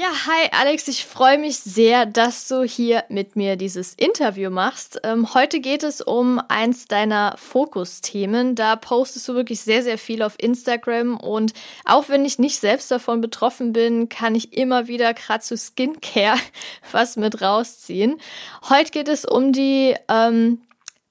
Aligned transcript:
Ja, 0.00 0.12
hi 0.24 0.48
Alex, 0.52 0.88
ich 0.88 1.04
freue 1.04 1.36
mich 1.36 1.58
sehr, 1.58 2.06
dass 2.06 2.48
du 2.48 2.62
hier 2.62 3.04
mit 3.10 3.36
mir 3.36 3.56
dieses 3.56 3.92
Interview 3.92 4.48
machst. 4.48 4.98
Ähm, 5.04 5.34
heute 5.34 5.60
geht 5.60 5.82
es 5.82 6.00
um 6.00 6.40
eins 6.48 6.86
deiner 6.86 7.34
Fokusthemen. 7.36 8.54
Da 8.54 8.76
postest 8.76 9.28
du 9.28 9.34
wirklich 9.34 9.60
sehr, 9.60 9.82
sehr 9.82 9.98
viel 9.98 10.22
auf 10.22 10.36
Instagram 10.38 11.18
und 11.18 11.52
auch 11.84 12.08
wenn 12.08 12.24
ich 12.24 12.38
nicht 12.38 12.60
selbst 12.60 12.90
davon 12.90 13.20
betroffen 13.20 13.74
bin, 13.74 14.08
kann 14.08 14.34
ich 14.34 14.56
immer 14.56 14.88
wieder 14.88 15.12
gerade 15.12 15.44
zu 15.44 15.58
Skincare 15.58 16.38
was 16.92 17.16
mit 17.16 17.42
rausziehen. 17.42 18.22
Heute 18.70 18.92
geht 18.92 19.08
es 19.08 19.26
um 19.26 19.52
die 19.52 19.94
ähm, 20.08 20.62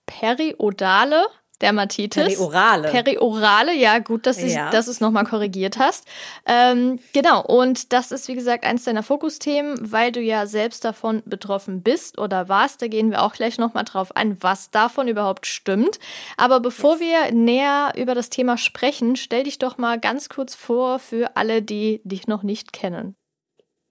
periodale 0.08 1.28
Dermatitis. 1.62 2.24
Periorale. 2.24 2.90
Periorale, 2.90 3.76
ja, 3.76 4.00
gut, 4.00 4.26
dass, 4.26 4.38
ich, 4.38 4.54
ja. 4.54 4.70
dass 4.70 4.86
du 4.86 4.92
es 4.92 5.02
nochmal 5.02 5.26
korrigiert 5.26 5.78
hast. 5.78 6.08
Ähm, 6.46 7.00
genau, 7.14 7.42
und 7.42 7.92
das 7.92 8.12
ist, 8.12 8.28
wie 8.28 8.36
gesagt, 8.36 8.64
eins 8.64 8.86
deiner 8.86 9.04
Fokusthemen, 9.04 9.92
weil 9.92 10.12
du 10.12 10.22
ja 10.22 10.46
selbst 10.46 10.86
davon 10.86 11.22
betroffen 11.26 11.82
bist 11.82 12.18
oder 12.18 12.48
warst. 12.48 12.82
Da 12.82 12.88
gehen 12.88 13.12
wir 13.12 13.24
auch 13.24 13.34
gleich 13.34 13.58
nochmal 13.58 13.84
drauf 13.84 14.16
ein, 14.16 14.42
was 14.42 14.72
davon 14.72 15.08
überhaupt 15.08 15.46
stimmt. 15.46 16.00
Aber 16.38 16.60
bevor 16.60 16.98
yes. 16.98 17.02
wir 17.02 17.32
näher 17.34 17.94
über 17.98 18.16
das 18.16 18.30
Thema 18.30 18.58
sprechen, 18.58 19.16
stell 19.16 19.44
dich 19.44 19.60
doch 19.60 19.78
mal 19.78 20.00
ganz 20.00 20.30
kurz 20.30 20.56
vor 20.56 21.00
für 21.00 21.36
alle, 21.36 21.62
die 21.62 22.02
dich 22.04 22.28
noch 22.28 22.44
nicht 22.44 22.74
kennen. 22.74 23.16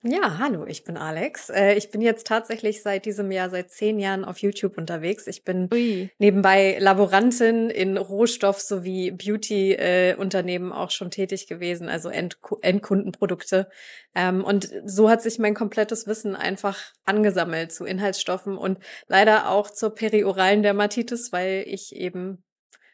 Ja, 0.05 0.39
hallo, 0.39 0.65
ich 0.65 0.85
bin 0.85 0.97
Alex. 0.97 1.51
Äh, 1.51 1.75
ich 1.75 1.91
bin 1.91 2.01
jetzt 2.01 2.25
tatsächlich 2.29 2.83
seit 2.83 3.05
diesem 3.05 3.33
Jahr, 3.33 3.51
seit 3.51 3.73
zehn 3.73 3.99
Jahren 3.99 4.25
auf 4.25 4.39
YouTube 4.39 4.79
unterwegs. 4.79 5.27
Ich 5.27 5.43
bin 5.43 5.69
Ui. 5.73 6.09
nebenbei 6.19 6.79
Laborantin 6.79 7.69
in 7.69 7.97
Rohstoff- 7.99 8.61
sowie 8.61 9.11
Beauty-Unternehmen 9.11 10.71
auch 10.73 10.93
schon 10.93 11.11
tätig 11.11 11.49
gewesen, 11.49 11.89
also 11.89 12.11
End 12.11 12.39
Endkundenprodukte. 12.63 13.69
Ähm, 14.15 14.45
und 14.45 14.73
so 14.85 15.11
hat 15.11 15.21
sich 15.21 15.41
mein 15.41 15.55
komplettes 15.55 16.07
Wissen 16.07 16.37
einfach 16.37 16.79
angesammelt 17.05 17.73
zu 17.73 17.85
Inhaltsstoffen 17.85 18.57
und 18.57 18.79
leider 19.09 19.51
auch 19.51 19.69
zur 19.69 19.97
perioralen 19.97 20.63
Dermatitis, 20.63 21.33
weil 21.33 21.65
ich 21.67 21.97
eben 21.97 22.45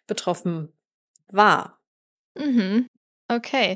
betroffen 0.07 0.73
war. 1.29 1.79
Mhm. 2.35 2.87
Okay. 3.29 3.75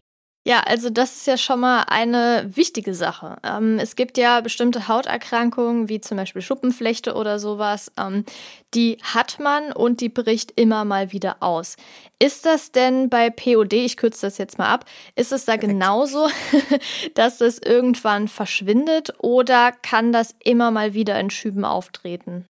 Ja, 0.48 0.60
also 0.60 0.88
das 0.88 1.14
ist 1.14 1.26
ja 1.26 1.36
schon 1.36 1.60
mal 1.60 1.82
eine 1.88 2.48
wichtige 2.56 2.94
Sache. 2.94 3.36
Ähm, 3.44 3.78
es 3.78 3.96
gibt 3.96 4.16
ja 4.16 4.40
bestimmte 4.40 4.88
Hauterkrankungen, 4.88 5.90
wie 5.90 6.00
zum 6.00 6.16
Beispiel 6.16 6.40
Schuppenflechte 6.40 7.12
oder 7.16 7.38
sowas, 7.38 7.92
ähm, 8.00 8.24
die 8.72 8.96
hat 9.02 9.40
man 9.40 9.72
und 9.72 10.00
die 10.00 10.08
bricht 10.08 10.58
immer 10.58 10.86
mal 10.86 11.12
wieder 11.12 11.36
aus. 11.40 11.76
Ist 12.18 12.46
das 12.46 12.72
denn 12.72 13.10
bei 13.10 13.28
POD, 13.28 13.74
ich 13.74 13.98
kürze 13.98 14.22
das 14.22 14.38
jetzt 14.38 14.56
mal 14.56 14.72
ab, 14.72 14.86
ist 15.16 15.32
es 15.32 15.44
da 15.44 15.58
Perfekt. 15.58 15.70
genauso, 15.70 16.28
dass 17.14 17.42
es 17.42 17.60
irgendwann 17.62 18.26
verschwindet 18.26 19.12
oder 19.18 19.72
kann 19.72 20.14
das 20.14 20.34
immer 20.42 20.70
mal 20.70 20.94
wieder 20.94 21.20
in 21.20 21.28
Schüben 21.28 21.66
auftreten? 21.66 22.46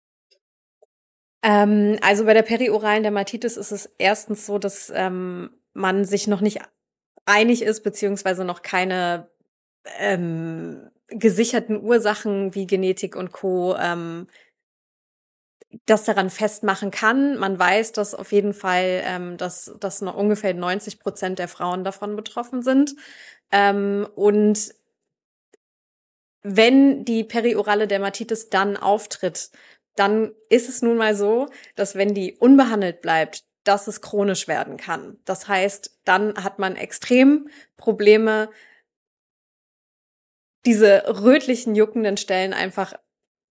Ähm, 1.42 1.98
also 2.02 2.26
bei 2.26 2.36
der 2.36 2.44
perioralen 2.44 3.02
Dermatitis 3.02 3.58
ist 3.58 3.72
es 3.72 3.90
erstens 3.98 4.46
so, 4.46 4.60
dass 4.60 4.92
ähm, 4.94 5.50
man 5.74 6.06
sich 6.06 6.28
noch 6.28 6.42
nicht 6.42 6.62
einig 7.28 7.62
ist, 7.62 7.84
beziehungsweise 7.84 8.44
noch 8.46 8.62
keine 8.62 9.30
ähm, 10.00 10.90
gesicherten 11.08 11.82
Ursachen 11.82 12.56
wie 12.56 12.68
Genetik 12.68 13.16
und 13.16 13.32
Co. 13.32 13.76
Ähm, 13.78 14.28
das 15.86 16.06
daran 16.06 16.30
festmachen 16.30 16.92
kann. 16.92 17.38
Man 17.38 17.60
weiß, 17.60 17.92
dass 17.92 18.16
auf 18.16 18.32
jeden 18.32 18.54
Fall, 18.54 19.02
ähm, 19.04 19.38
dass, 19.38 19.74
dass 19.80 20.02
noch 20.02 20.16
ungefähr 20.16 20.54
90 20.54 21.00
Prozent 21.00 21.40
der 21.40 21.48
Frauen 21.48 21.84
davon 21.84 22.16
betroffen 22.16 22.62
sind. 22.62 22.96
Ähm, 23.52 24.08
und 24.16 24.74
wenn 26.42 27.04
die 27.04 27.24
periorale 27.24 27.88
Dermatitis 27.88 28.50
dann 28.50 28.78
auftritt, 28.78 29.52
dann 29.96 30.32
ist 30.50 30.70
es 30.70 30.82
nun 30.82 30.98
mal 30.98 31.16
so, 31.16 31.48
dass 31.76 31.96
wenn 31.96 32.14
die 32.14 32.38
unbehandelt 32.38 33.02
bleibt, 33.02 33.44
dass 33.68 33.88
es 33.88 34.02
chronisch 34.02 34.48
werden 34.48 34.78
kann. 34.78 35.18
Das 35.26 35.48
heißt, 35.48 36.00
dann 36.06 36.44
hat 36.44 36.60
man 36.60 36.76
extrem 36.76 37.50
Probleme, 37.76 38.50
diese 40.66 41.04
rötlichen, 41.24 41.76
juckenden 41.76 42.18
Stellen 42.18 42.54
einfach, 42.54 42.94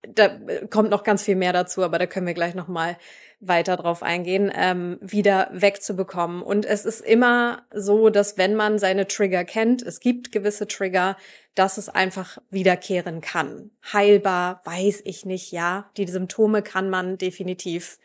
da 0.07 0.39
kommt 0.71 0.91
noch 0.91 1.03
ganz 1.03 1.23
viel 1.23 1.37
mehr 1.37 1.53
dazu, 1.53 1.83
aber 1.83 1.99
da 1.99 2.07
können 2.07 2.27
wir 2.27 2.35
gleich 2.35 2.55
nochmal 2.55 2.97
weiter 3.41 3.77
drauf 3.77 4.03
eingehen, 4.03 4.51
ähm, 4.55 4.99
wieder 5.01 5.51
wegzubekommen. 5.53 6.43
Und 6.43 6.65
es 6.65 6.87
ist 6.87 7.01
immer 7.01 7.67
so, 7.75 8.09
dass 8.09 8.39
wenn 8.39 8.55
man 8.55 8.79
seine 8.79 9.07
Trigger 9.07 9.45
kennt, 9.45 9.83
es 9.83 10.01
gibt 10.01 10.33
gewisse 10.33 10.67
Trigger, 10.67 11.17
dass 11.55 11.77
es 11.77 11.89
einfach 11.89 12.39
wiederkehren 12.51 13.21
kann. 13.21 13.71
Heilbar, 13.93 14.63
weiß 14.65 15.03
ich 15.05 15.27
nicht, 15.27 15.53
ja. 15.53 15.91
Die 15.97 16.07
Symptome 16.07 16.63
kann 16.63 16.89
man 16.89 17.19
definitiv 17.19 17.99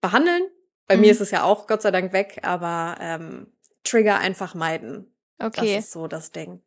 behandeln, 0.00 0.42
bei 0.86 0.96
mhm. 0.96 1.02
mir 1.02 1.10
ist 1.10 1.20
es 1.20 1.30
ja 1.30 1.44
auch 1.44 1.66
Gott 1.66 1.82
sei 1.82 1.90
Dank 1.90 2.12
weg, 2.12 2.40
aber 2.42 2.96
ähm, 3.00 3.46
Trigger 3.84 4.18
einfach 4.18 4.54
meiden. 4.54 5.14
Okay. 5.38 5.76
Das 5.76 5.84
ist 5.84 5.92
so 5.92 6.06
das 6.06 6.32
Ding. 6.32 6.60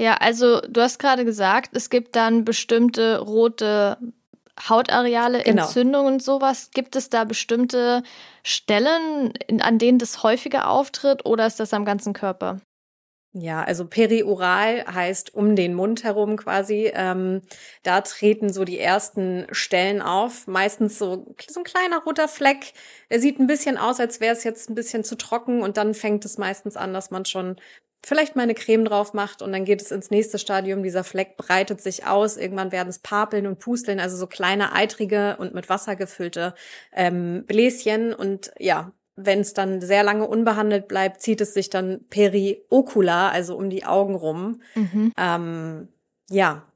Ja, 0.00 0.14
also 0.14 0.60
du 0.60 0.80
hast 0.80 0.98
gerade 0.98 1.24
gesagt, 1.24 1.70
es 1.76 1.88
gibt 1.88 2.16
dann 2.16 2.44
bestimmte 2.44 3.18
rote 3.18 3.98
Hautareale, 4.68 5.42
genau. 5.42 5.62
Entzündungen 5.62 6.14
und 6.14 6.22
sowas. 6.22 6.70
Gibt 6.72 6.96
es 6.96 7.10
da 7.10 7.24
bestimmte 7.24 8.02
Stellen, 8.42 9.32
an 9.60 9.78
denen 9.78 9.98
das 9.98 10.22
häufiger 10.22 10.68
auftritt 10.68 11.26
oder 11.26 11.46
ist 11.46 11.60
das 11.60 11.74
am 11.74 11.84
ganzen 11.84 12.12
Körper? 12.12 12.60
Ja, 13.36 13.64
also 13.64 13.84
perioral 13.86 14.84
heißt 14.86 15.34
um 15.34 15.56
den 15.56 15.74
Mund 15.74 16.04
herum 16.04 16.36
quasi. 16.36 16.92
Ähm, 16.94 17.42
da 17.82 18.00
treten 18.00 18.52
so 18.52 18.64
die 18.64 18.78
ersten 18.78 19.46
Stellen 19.50 20.00
auf. 20.02 20.46
Meistens 20.46 20.98
so, 20.98 21.34
so 21.48 21.60
ein 21.60 21.64
kleiner 21.64 22.04
roter 22.04 22.28
Fleck. 22.28 22.74
Er 23.08 23.18
sieht 23.18 23.40
ein 23.40 23.48
bisschen 23.48 23.76
aus, 23.76 23.98
als 23.98 24.20
wäre 24.20 24.36
es 24.36 24.44
jetzt 24.44 24.70
ein 24.70 24.76
bisschen 24.76 25.02
zu 25.02 25.16
trocken 25.16 25.62
und 25.62 25.76
dann 25.76 25.94
fängt 25.94 26.24
es 26.24 26.38
meistens 26.38 26.76
an, 26.76 26.94
dass 26.94 27.10
man 27.10 27.24
schon 27.24 27.56
vielleicht 28.06 28.36
mal 28.36 28.42
eine 28.42 28.54
Creme 28.54 28.84
drauf 28.84 29.14
macht 29.14 29.42
und 29.42 29.50
dann 29.52 29.64
geht 29.64 29.82
es 29.82 29.90
ins 29.90 30.10
nächste 30.10 30.38
Stadium. 30.38 30.84
Dieser 30.84 31.02
Fleck 31.02 31.36
breitet 31.36 31.80
sich 31.80 32.06
aus. 32.06 32.36
Irgendwann 32.36 32.70
werden 32.70 32.88
es 32.88 33.00
Papeln 33.00 33.48
und 33.48 33.58
Pusteln, 33.58 33.98
also 33.98 34.16
so 34.16 34.28
kleine 34.28 34.74
eitrige 34.74 35.36
und 35.38 35.54
mit 35.54 35.68
Wasser 35.68 35.96
gefüllte 35.96 36.54
ähm, 36.92 37.44
Bläschen. 37.46 38.14
Und 38.14 38.52
ja, 38.58 38.92
wenn 39.16 39.40
es 39.40 39.54
dann 39.54 39.80
sehr 39.80 40.02
lange 40.02 40.26
unbehandelt 40.26 40.88
bleibt, 40.88 41.20
zieht 41.20 41.40
es 41.40 41.54
sich 41.54 41.70
dann 41.70 42.04
periokular, 42.10 43.30
also 43.32 43.56
um 43.56 43.70
die 43.70 43.84
Augen 43.84 44.14
rum. 44.14 44.60
Mhm. 44.74 45.12
Ähm, 45.16 45.88
ja, 46.30 46.66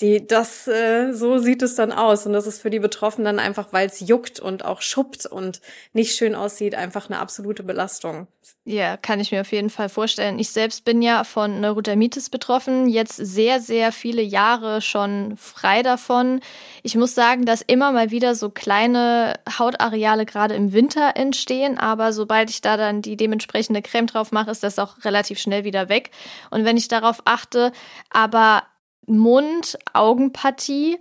die, 0.00 0.26
das, 0.26 0.66
äh, 0.66 1.12
so 1.12 1.38
sieht 1.38 1.62
es 1.62 1.74
dann 1.74 1.92
aus. 1.92 2.26
Und 2.26 2.32
das 2.32 2.46
ist 2.46 2.62
für 2.62 2.70
die 2.70 2.78
Betroffenen 2.78 3.38
einfach, 3.38 3.68
weil 3.72 3.86
es 3.86 4.00
juckt 4.00 4.40
und 4.40 4.64
auch 4.64 4.80
schuppt 4.82 5.26
und 5.26 5.60
nicht 5.92 6.16
schön 6.16 6.34
aussieht, 6.34 6.74
einfach 6.74 7.10
eine 7.10 7.18
absolute 7.18 7.62
Belastung. 7.62 8.26
Ja, 8.64 8.96
kann 8.96 9.20
ich 9.20 9.32
mir 9.32 9.40
auf 9.40 9.52
jeden 9.52 9.70
Fall 9.70 9.88
vorstellen. 9.88 10.38
Ich 10.38 10.50
selbst 10.50 10.84
bin 10.84 11.00
ja 11.00 11.24
von 11.24 11.60
Neurodermitis 11.60 12.28
betroffen, 12.28 12.88
jetzt 12.88 13.16
sehr, 13.16 13.58
sehr 13.58 13.90
viele 13.90 14.22
Jahre 14.22 14.82
schon 14.82 15.36
frei 15.36 15.82
davon. 15.82 16.40
Ich 16.82 16.94
muss 16.94 17.14
sagen, 17.14 17.46
dass 17.46 17.62
immer 17.62 17.90
mal 17.90 18.10
wieder 18.10 18.34
so 18.34 18.50
kleine 18.50 19.34
Hautareale 19.58 20.26
gerade 20.26 20.54
im 20.54 20.72
Winter 20.72 21.16
entstehen, 21.16 21.78
aber 21.78 22.12
sobald 22.12 22.50
ich 22.50 22.60
da 22.60 22.76
dann 22.76 23.02
die 23.02 23.16
dementsprechende 23.16 23.82
Creme 23.82 24.06
drauf 24.06 24.30
mache, 24.30 24.50
ist 24.50 24.62
das 24.62 24.78
auch 24.78 25.04
relativ 25.04 25.38
schnell 25.38 25.64
wieder 25.64 25.88
weg. 25.88 26.10
Und 26.50 26.64
wenn 26.64 26.76
ich 26.76 26.88
darauf 26.88 27.22
achte, 27.24 27.72
aber 28.10 28.62
Mund-Augenpartie, 29.06 30.98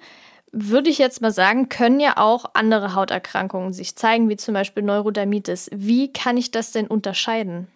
würde 0.51 0.89
ich 0.89 0.97
jetzt 0.97 1.21
mal 1.21 1.31
sagen, 1.31 1.69
können 1.69 1.99
ja 1.99 2.17
auch 2.17 2.45
andere 2.53 2.95
Hauterkrankungen 2.95 3.73
sich 3.73 3.95
zeigen, 3.95 4.29
wie 4.29 4.37
zum 4.37 4.53
Beispiel 4.53 4.83
Neurodermitis. 4.83 5.69
Wie 5.73 6.11
kann 6.11 6.37
ich 6.37 6.51
das 6.51 6.71
denn 6.71 6.87
unterscheiden? 6.87 7.67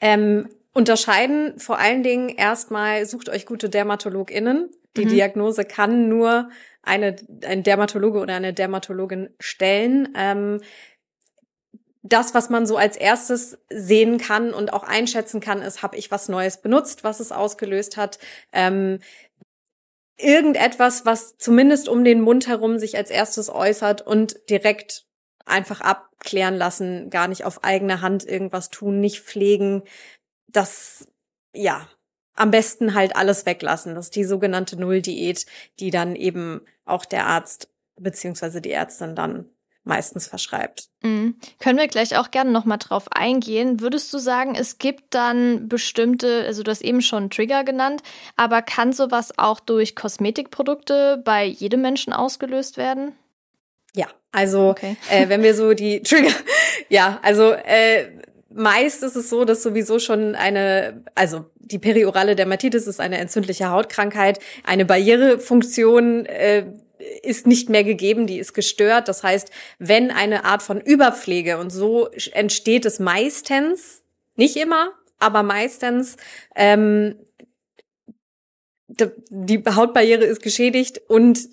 Ähm, 0.00 0.48
unterscheiden 0.72 1.58
vor 1.58 1.78
allen 1.78 2.02
Dingen 2.02 2.28
erstmal 2.30 3.04
sucht 3.06 3.28
euch 3.28 3.46
gute 3.46 3.68
DermatologInnen. 3.68 4.70
Die 4.96 5.04
mhm. 5.04 5.10
Diagnose 5.10 5.64
kann 5.64 6.08
nur 6.08 6.48
eine, 6.82 7.16
ein 7.46 7.62
Dermatologe 7.62 8.18
oder 8.18 8.34
eine 8.34 8.52
Dermatologin 8.52 9.30
stellen. 9.38 10.08
Ähm, 10.16 10.60
das, 12.02 12.34
was 12.34 12.50
man 12.50 12.66
so 12.66 12.76
als 12.76 12.96
erstes 12.96 13.58
sehen 13.70 14.18
kann 14.18 14.52
und 14.52 14.72
auch 14.72 14.82
einschätzen 14.82 15.40
kann, 15.40 15.62
ist, 15.62 15.82
habe 15.82 15.96
ich 15.96 16.10
was 16.10 16.28
Neues 16.28 16.60
benutzt, 16.60 17.04
was 17.04 17.20
es 17.20 17.30
ausgelöst 17.30 17.96
hat. 17.96 18.18
Ähm, 18.52 18.98
irgendetwas, 20.16 21.06
was 21.06 21.36
zumindest 21.38 21.88
um 21.88 22.04
den 22.04 22.20
Mund 22.20 22.48
herum 22.48 22.78
sich 22.78 22.96
als 22.96 23.10
erstes 23.10 23.48
äußert 23.48 24.02
und 24.02 24.36
direkt 24.50 25.06
einfach 25.44 25.80
abklären 25.80 26.56
lassen, 26.56 27.10
gar 27.10 27.28
nicht 27.28 27.44
auf 27.44 27.64
eigene 27.64 28.00
Hand 28.00 28.24
irgendwas 28.24 28.70
tun, 28.70 29.00
nicht 29.00 29.20
pflegen. 29.20 29.82
Das, 30.48 31.06
ja, 31.54 31.88
am 32.34 32.50
besten 32.50 32.94
halt 32.94 33.14
alles 33.16 33.46
weglassen. 33.46 33.94
Das 33.94 34.06
ist 34.06 34.16
die 34.16 34.24
sogenannte 34.24 34.76
Nulldiät, 34.76 35.46
die 35.78 35.90
dann 35.90 36.16
eben 36.16 36.62
auch 36.84 37.04
der 37.04 37.26
Arzt 37.26 37.68
beziehungsweise 37.96 38.60
die 38.60 38.72
Ärztin 38.72 39.14
dann 39.14 39.48
meistens 39.84 40.28
verschreibt. 40.28 40.88
Mhm. 41.02 41.36
Können 41.58 41.78
wir 41.78 41.88
gleich 41.88 42.16
auch 42.16 42.30
gerne 42.30 42.50
nochmal 42.50 42.78
drauf 42.78 43.04
eingehen. 43.10 43.80
Würdest 43.80 44.12
du 44.12 44.18
sagen, 44.18 44.54
es 44.54 44.78
gibt 44.78 45.14
dann 45.14 45.68
bestimmte, 45.68 46.44
also 46.46 46.62
du 46.62 46.70
hast 46.70 46.82
eben 46.82 47.02
schon 47.02 47.30
Trigger 47.30 47.64
genannt, 47.64 48.02
aber 48.36 48.62
kann 48.62 48.92
sowas 48.92 49.32
auch 49.38 49.60
durch 49.60 49.96
Kosmetikprodukte 49.96 51.20
bei 51.24 51.44
jedem 51.44 51.82
Menschen 51.82 52.12
ausgelöst 52.12 52.76
werden? 52.76 53.12
Ja, 53.94 54.06
also 54.30 54.70
okay. 54.70 54.96
äh, 55.10 55.28
wenn 55.28 55.42
wir 55.42 55.54
so 55.54 55.74
die 55.74 56.02
Trigger, 56.02 56.34
ja, 56.88 57.18
also 57.22 57.52
äh, 57.52 58.08
meist 58.54 59.02
ist 59.02 59.16
es 59.16 59.30
so, 59.30 59.44
dass 59.44 59.62
sowieso 59.62 59.98
schon 59.98 60.34
eine, 60.34 61.02
also 61.14 61.46
die 61.56 61.78
periorale 61.78 62.36
Dermatitis 62.36 62.86
ist 62.86 63.00
eine 63.00 63.18
entzündliche 63.18 63.70
Hautkrankheit, 63.70 64.38
eine 64.64 64.84
Barrierefunktion 64.84 66.26
äh, 66.26 66.66
ist 67.22 67.46
nicht 67.46 67.68
mehr 67.68 67.84
gegeben, 67.84 68.26
die 68.26 68.38
ist 68.38 68.52
gestört. 68.52 69.08
Das 69.08 69.22
heißt, 69.22 69.50
wenn 69.78 70.10
eine 70.10 70.44
Art 70.44 70.62
von 70.62 70.80
Überpflege 70.80 71.58
und 71.58 71.70
so 71.70 72.08
entsteht 72.32 72.84
es 72.84 72.98
meistens, 72.98 74.02
nicht 74.36 74.56
immer, 74.56 74.90
aber 75.18 75.42
meistens, 75.42 76.16
ähm, 76.56 77.16
die 78.88 79.62
Hautbarriere 79.64 80.24
ist 80.24 80.42
geschädigt 80.42 81.00
und 81.08 81.48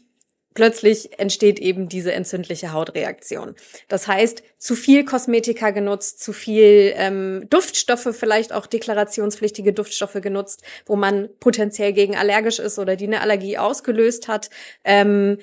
plötzlich 0.59 1.17
entsteht 1.17 1.57
eben 1.57 1.87
diese 1.87 2.11
entzündliche 2.11 2.73
Hautreaktion. 2.73 3.55
Das 3.87 4.09
heißt, 4.09 4.43
zu 4.57 4.75
viel 4.75 5.05
Kosmetika 5.05 5.69
genutzt, 5.69 6.21
zu 6.21 6.33
viel 6.33 6.91
ähm, 6.97 7.47
Duftstoffe, 7.49 8.09
vielleicht 8.11 8.51
auch 8.51 8.65
deklarationspflichtige 8.65 9.71
Duftstoffe 9.71 10.19
genutzt, 10.21 10.63
wo 10.85 10.97
man 10.97 11.29
potenziell 11.39 11.93
gegen 11.93 12.17
allergisch 12.17 12.59
ist 12.59 12.77
oder 12.77 12.97
die 12.97 13.07
eine 13.07 13.21
Allergie 13.21 13.57
ausgelöst 13.57 14.27
hat. 14.27 14.49
Ähm, 14.83 15.37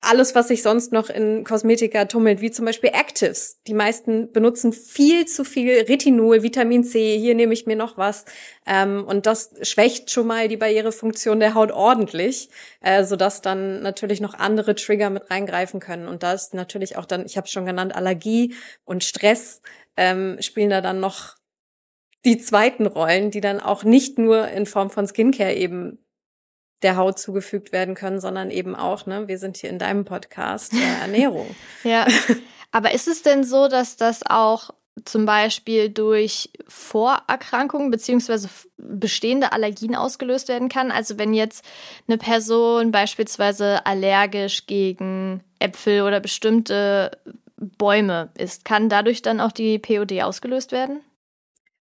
alles, 0.00 0.34
was 0.34 0.48
sich 0.48 0.62
sonst 0.62 0.92
noch 0.92 1.08
in 1.08 1.42
Kosmetika 1.42 2.04
tummelt, 2.04 2.40
wie 2.40 2.50
zum 2.50 2.64
Beispiel 2.64 2.90
Actives. 2.90 3.60
Die 3.66 3.74
meisten 3.74 4.30
benutzen 4.30 4.72
viel 4.72 5.26
zu 5.26 5.42
viel 5.42 5.80
Retinol, 5.80 6.42
Vitamin 6.42 6.84
C. 6.84 7.18
Hier 7.18 7.34
nehme 7.34 7.54
ich 7.54 7.66
mir 7.66 7.76
noch 7.76 7.96
was. 7.96 8.24
Ähm, 8.66 9.04
und 9.04 9.26
das 9.26 9.54
schwächt 9.62 10.10
schon 10.10 10.26
mal 10.26 10.48
die 10.48 10.56
Barrierefunktion 10.56 11.40
der 11.40 11.54
Haut 11.54 11.72
ordentlich, 11.72 12.50
äh, 12.80 13.04
sodass 13.04 13.42
dann 13.42 13.82
natürlich 13.82 14.20
noch 14.20 14.34
andere 14.34 14.74
Trigger 14.74 15.10
mit 15.10 15.30
reingreifen 15.30 15.80
können. 15.80 16.06
Und 16.08 16.22
da 16.22 16.34
ist 16.34 16.54
natürlich 16.54 16.96
auch 16.96 17.06
dann, 17.06 17.26
ich 17.26 17.36
habe 17.36 17.48
schon 17.48 17.66
genannt, 17.66 17.94
Allergie 17.94 18.54
und 18.84 19.02
Stress 19.02 19.62
ähm, 19.96 20.36
spielen 20.40 20.70
da 20.70 20.80
dann 20.80 21.00
noch 21.00 21.36
die 22.24 22.38
zweiten 22.38 22.86
Rollen, 22.86 23.30
die 23.30 23.40
dann 23.40 23.60
auch 23.60 23.84
nicht 23.84 24.18
nur 24.18 24.48
in 24.48 24.66
Form 24.66 24.90
von 24.90 25.06
Skincare 25.06 25.54
eben 25.54 25.98
der 26.82 26.96
Haut 26.96 27.18
zugefügt 27.18 27.72
werden 27.72 27.94
können, 27.94 28.20
sondern 28.20 28.50
eben 28.50 28.74
auch, 28.74 29.06
ne, 29.06 29.28
wir 29.28 29.38
sind 29.38 29.56
hier 29.56 29.70
in 29.70 29.78
deinem 29.78 30.04
Podcast, 30.04 30.72
äh, 30.74 30.76
Ernährung. 31.02 31.54
ja. 31.84 32.06
Aber 32.72 32.92
ist 32.92 33.08
es 33.08 33.22
denn 33.22 33.44
so, 33.44 33.68
dass 33.68 33.96
das 33.96 34.22
auch 34.28 34.70
zum 35.04 35.26
Beispiel 35.26 35.88
durch 35.88 36.50
Vorerkrankungen 36.68 37.90
beziehungsweise 37.90 38.48
bestehende 38.76 39.52
Allergien 39.52 39.94
ausgelöst 39.94 40.48
werden 40.48 40.68
kann? 40.68 40.90
Also 40.90 41.18
wenn 41.18 41.32
jetzt 41.32 41.64
eine 42.08 42.18
Person 42.18 42.92
beispielsweise 42.92 43.84
allergisch 43.86 44.66
gegen 44.66 45.42
Äpfel 45.58 46.02
oder 46.02 46.20
bestimmte 46.20 47.18
Bäume 47.56 48.30
ist, 48.36 48.64
kann 48.64 48.88
dadurch 48.88 49.22
dann 49.22 49.40
auch 49.40 49.52
die 49.52 49.78
POD 49.78 50.22
ausgelöst 50.22 50.72
werden? 50.72 51.00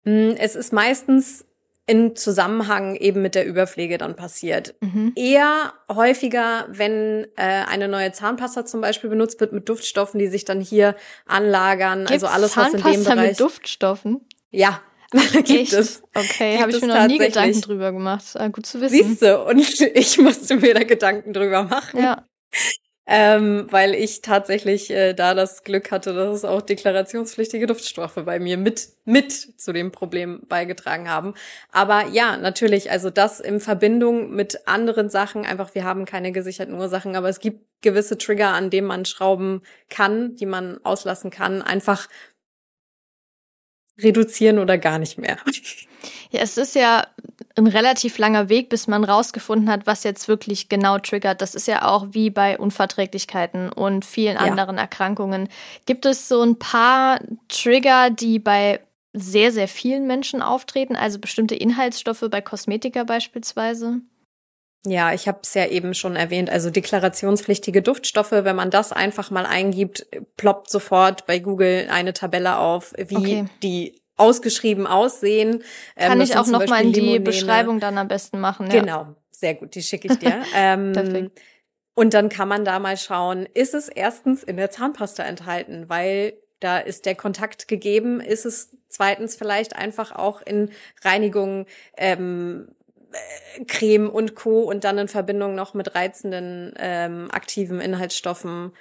Hm, 0.04 0.34
es 0.38 0.56
ist 0.56 0.72
meistens 0.72 1.44
in 1.90 2.14
Zusammenhang 2.14 2.94
eben 2.94 3.20
mit 3.20 3.34
der 3.34 3.44
Überpflege 3.44 3.98
dann 3.98 4.14
passiert. 4.14 4.76
Mhm. 4.80 5.12
Eher 5.16 5.72
häufiger, 5.92 6.66
wenn 6.68 7.26
äh, 7.34 7.64
eine 7.68 7.88
neue 7.88 8.12
Zahnpasta 8.12 8.64
zum 8.64 8.80
Beispiel 8.80 9.10
benutzt 9.10 9.40
wird 9.40 9.52
mit 9.52 9.68
Duftstoffen, 9.68 10.20
die 10.20 10.28
sich 10.28 10.44
dann 10.44 10.60
hier 10.60 10.94
anlagern. 11.26 12.06
Gibt's 12.06 12.22
also 12.22 12.26
alles, 12.28 12.56
was 12.56 12.74
in 12.74 12.82
dem 12.82 13.02
Bereich. 13.02 13.30
mit 13.30 13.40
Duftstoffen? 13.40 14.20
Ja, 14.52 14.80
gibt 15.32 15.50
Echt? 15.50 15.72
es. 15.72 16.04
Okay, 16.14 16.58
habe 16.60 16.70
ich 16.70 16.80
mir 16.80 16.86
noch 16.86 17.06
nie 17.08 17.18
Gedanken 17.18 17.60
drüber 17.60 17.90
gemacht. 17.90 18.24
Ah, 18.34 18.46
gut 18.46 18.66
zu 18.66 18.80
wissen. 18.80 18.94
Siehst 18.94 19.22
du, 19.22 19.44
und 19.44 19.58
ich 19.80 20.18
musste 20.18 20.56
mir 20.56 20.74
da 20.74 20.84
Gedanken 20.84 21.32
drüber 21.32 21.64
machen. 21.64 22.00
Ja 22.00 22.24
ähm, 23.12 23.66
weil 23.70 23.96
ich 23.96 24.22
tatsächlich 24.22 24.88
äh, 24.92 25.14
da 25.14 25.34
das 25.34 25.64
Glück 25.64 25.90
hatte, 25.90 26.14
dass 26.14 26.32
es 26.32 26.44
auch 26.44 26.62
deklarationspflichtige 26.62 27.66
Duftstoffe 27.66 28.22
bei 28.24 28.38
mir 28.38 28.56
mit 28.56 28.90
mit 29.04 29.32
zu 29.60 29.72
dem 29.72 29.90
Problem 29.90 30.42
beigetragen 30.48 31.10
haben. 31.10 31.34
Aber 31.72 32.06
ja, 32.12 32.36
natürlich, 32.36 32.92
also 32.92 33.10
das 33.10 33.40
in 33.40 33.58
Verbindung 33.58 34.30
mit 34.30 34.68
anderen 34.68 35.10
Sachen, 35.10 35.44
einfach 35.44 35.74
wir 35.74 35.82
haben 35.82 36.04
keine 36.04 36.30
gesicherten 36.30 36.74
Ursachen, 36.74 37.16
aber 37.16 37.28
es 37.28 37.40
gibt 37.40 37.64
gewisse 37.82 38.16
Trigger, 38.16 38.50
an 38.50 38.70
denen 38.70 38.86
man 38.86 39.04
schrauben 39.04 39.62
kann, 39.88 40.36
die 40.36 40.46
man 40.46 40.78
auslassen 40.84 41.30
kann, 41.30 41.62
einfach 41.62 42.08
reduzieren 44.02 44.58
oder 44.58 44.78
gar 44.78 44.98
nicht 44.98 45.18
mehr. 45.18 45.38
Ja, 46.30 46.40
es 46.40 46.56
ist 46.56 46.74
ja 46.74 47.06
ein 47.56 47.66
relativ 47.66 48.18
langer 48.18 48.48
Weg, 48.48 48.68
bis 48.68 48.86
man 48.86 49.04
rausgefunden 49.04 49.68
hat, 49.68 49.86
was 49.86 50.04
jetzt 50.04 50.28
wirklich 50.28 50.68
genau 50.68 50.98
triggert. 50.98 51.42
Das 51.42 51.54
ist 51.54 51.66
ja 51.66 51.86
auch 51.86 52.08
wie 52.12 52.30
bei 52.30 52.58
Unverträglichkeiten 52.58 53.70
und 53.72 54.04
vielen 54.04 54.34
ja. 54.34 54.40
anderen 54.40 54.78
Erkrankungen. 54.78 55.48
Gibt 55.86 56.06
es 56.06 56.28
so 56.28 56.42
ein 56.42 56.58
paar 56.58 57.20
Trigger, 57.48 58.10
die 58.10 58.38
bei 58.38 58.80
sehr, 59.12 59.50
sehr 59.50 59.68
vielen 59.68 60.06
Menschen 60.06 60.40
auftreten, 60.40 60.94
also 60.94 61.18
bestimmte 61.18 61.56
Inhaltsstoffe 61.56 62.24
bei 62.30 62.40
Kosmetika 62.40 63.04
beispielsweise? 63.04 64.00
Ja, 64.86 65.12
ich 65.12 65.28
habe 65.28 65.40
es 65.42 65.52
ja 65.52 65.66
eben 65.66 65.92
schon 65.92 66.16
erwähnt, 66.16 66.48
also 66.48 66.70
deklarationspflichtige 66.70 67.82
Duftstoffe, 67.82 68.32
wenn 68.32 68.56
man 68.56 68.70
das 68.70 68.92
einfach 68.92 69.30
mal 69.30 69.44
eingibt, 69.44 70.06
ploppt 70.36 70.70
sofort 70.70 71.26
bei 71.26 71.38
Google 71.38 71.88
eine 71.90 72.14
Tabelle 72.14 72.56
auf, 72.56 72.94
wie 72.96 73.16
okay. 73.16 73.44
die 73.62 74.00
ausgeschrieben 74.16 74.86
aussehen. 74.86 75.62
Ähm, 75.96 76.08
Kann 76.08 76.18
ähm, 76.18 76.24
ich 76.24 76.36
auch 76.36 76.46
noch 76.46 76.66
mal 76.66 76.82
in 76.82 76.92
die 76.92 77.00
Limonene. 77.00 77.20
Beschreibung 77.20 77.80
dann 77.80 77.98
am 77.98 78.08
besten 78.08 78.40
machen. 78.40 78.70
Ja. 78.70 78.80
Genau, 78.80 79.06
sehr 79.30 79.54
gut, 79.54 79.74
die 79.74 79.82
schicke 79.82 80.08
ich 80.08 80.18
dir. 80.18 80.42
ähm, 80.56 80.92
Perfekt. 80.92 81.40
Und 81.94 82.14
dann 82.14 82.30
kann 82.30 82.48
man 82.48 82.64
da 82.64 82.78
mal 82.78 82.96
schauen, 82.96 83.46
ist 83.52 83.74
es 83.74 83.88
erstens 83.88 84.42
in 84.42 84.56
der 84.56 84.70
Zahnpasta 84.70 85.22
enthalten, 85.24 85.88
weil 85.88 86.34
da 86.60 86.78
ist 86.78 87.06
der 87.06 87.14
Kontakt 87.14 87.68
gegeben, 87.68 88.20
ist 88.20 88.44
es 88.44 88.76
zweitens 88.88 89.34
vielleicht 89.34 89.76
einfach 89.76 90.12
auch 90.12 90.42
in 90.42 90.70
Reinigung, 91.02 91.66
ähm, 91.96 92.68
äh, 92.68 92.79
Creme 93.66 94.08
und 94.08 94.34
Co. 94.34 94.62
und 94.62 94.84
dann 94.84 94.98
in 94.98 95.08
Verbindung 95.08 95.54
noch 95.54 95.74
mit 95.74 95.94
reizenden 95.94 96.74
ähm, 96.78 97.30
aktiven 97.30 97.80
Inhaltsstoffen. 97.80 98.72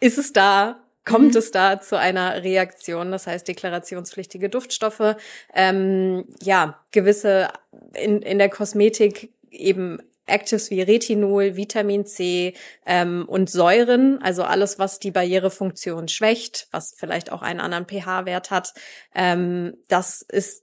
Ist 0.00 0.18
es 0.18 0.32
da? 0.32 0.82
kommt 1.04 1.32
mhm. 1.32 1.38
es 1.38 1.50
da 1.50 1.80
zu 1.80 1.98
einer 1.98 2.42
Reaktion, 2.42 3.10
das 3.10 3.26
heißt 3.26 3.48
deklarationspflichtige 3.48 4.48
Duftstoffe, 4.48 5.16
ähm, 5.54 6.26
ja, 6.40 6.78
gewisse 6.92 7.48
in, 7.94 8.22
in 8.22 8.38
der 8.38 8.48
Kosmetik 8.48 9.32
eben 9.50 9.98
Actives 10.26 10.70
wie 10.70 10.80
Retinol, 10.80 11.56
Vitamin 11.56 12.06
C 12.06 12.54
ähm, 12.86 13.24
und 13.26 13.50
Säuren, 13.50 14.22
also 14.22 14.44
alles, 14.44 14.78
was 14.78 15.00
die 15.00 15.10
Barrierefunktion 15.10 16.06
schwächt, 16.06 16.68
was 16.70 16.94
vielleicht 16.96 17.32
auch 17.32 17.42
einen 17.42 17.60
anderen 17.60 17.86
pH-Wert 17.86 18.50
hat, 18.50 18.72
ähm, 19.14 19.76
das 19.88 20.22
ist 20.22 20.62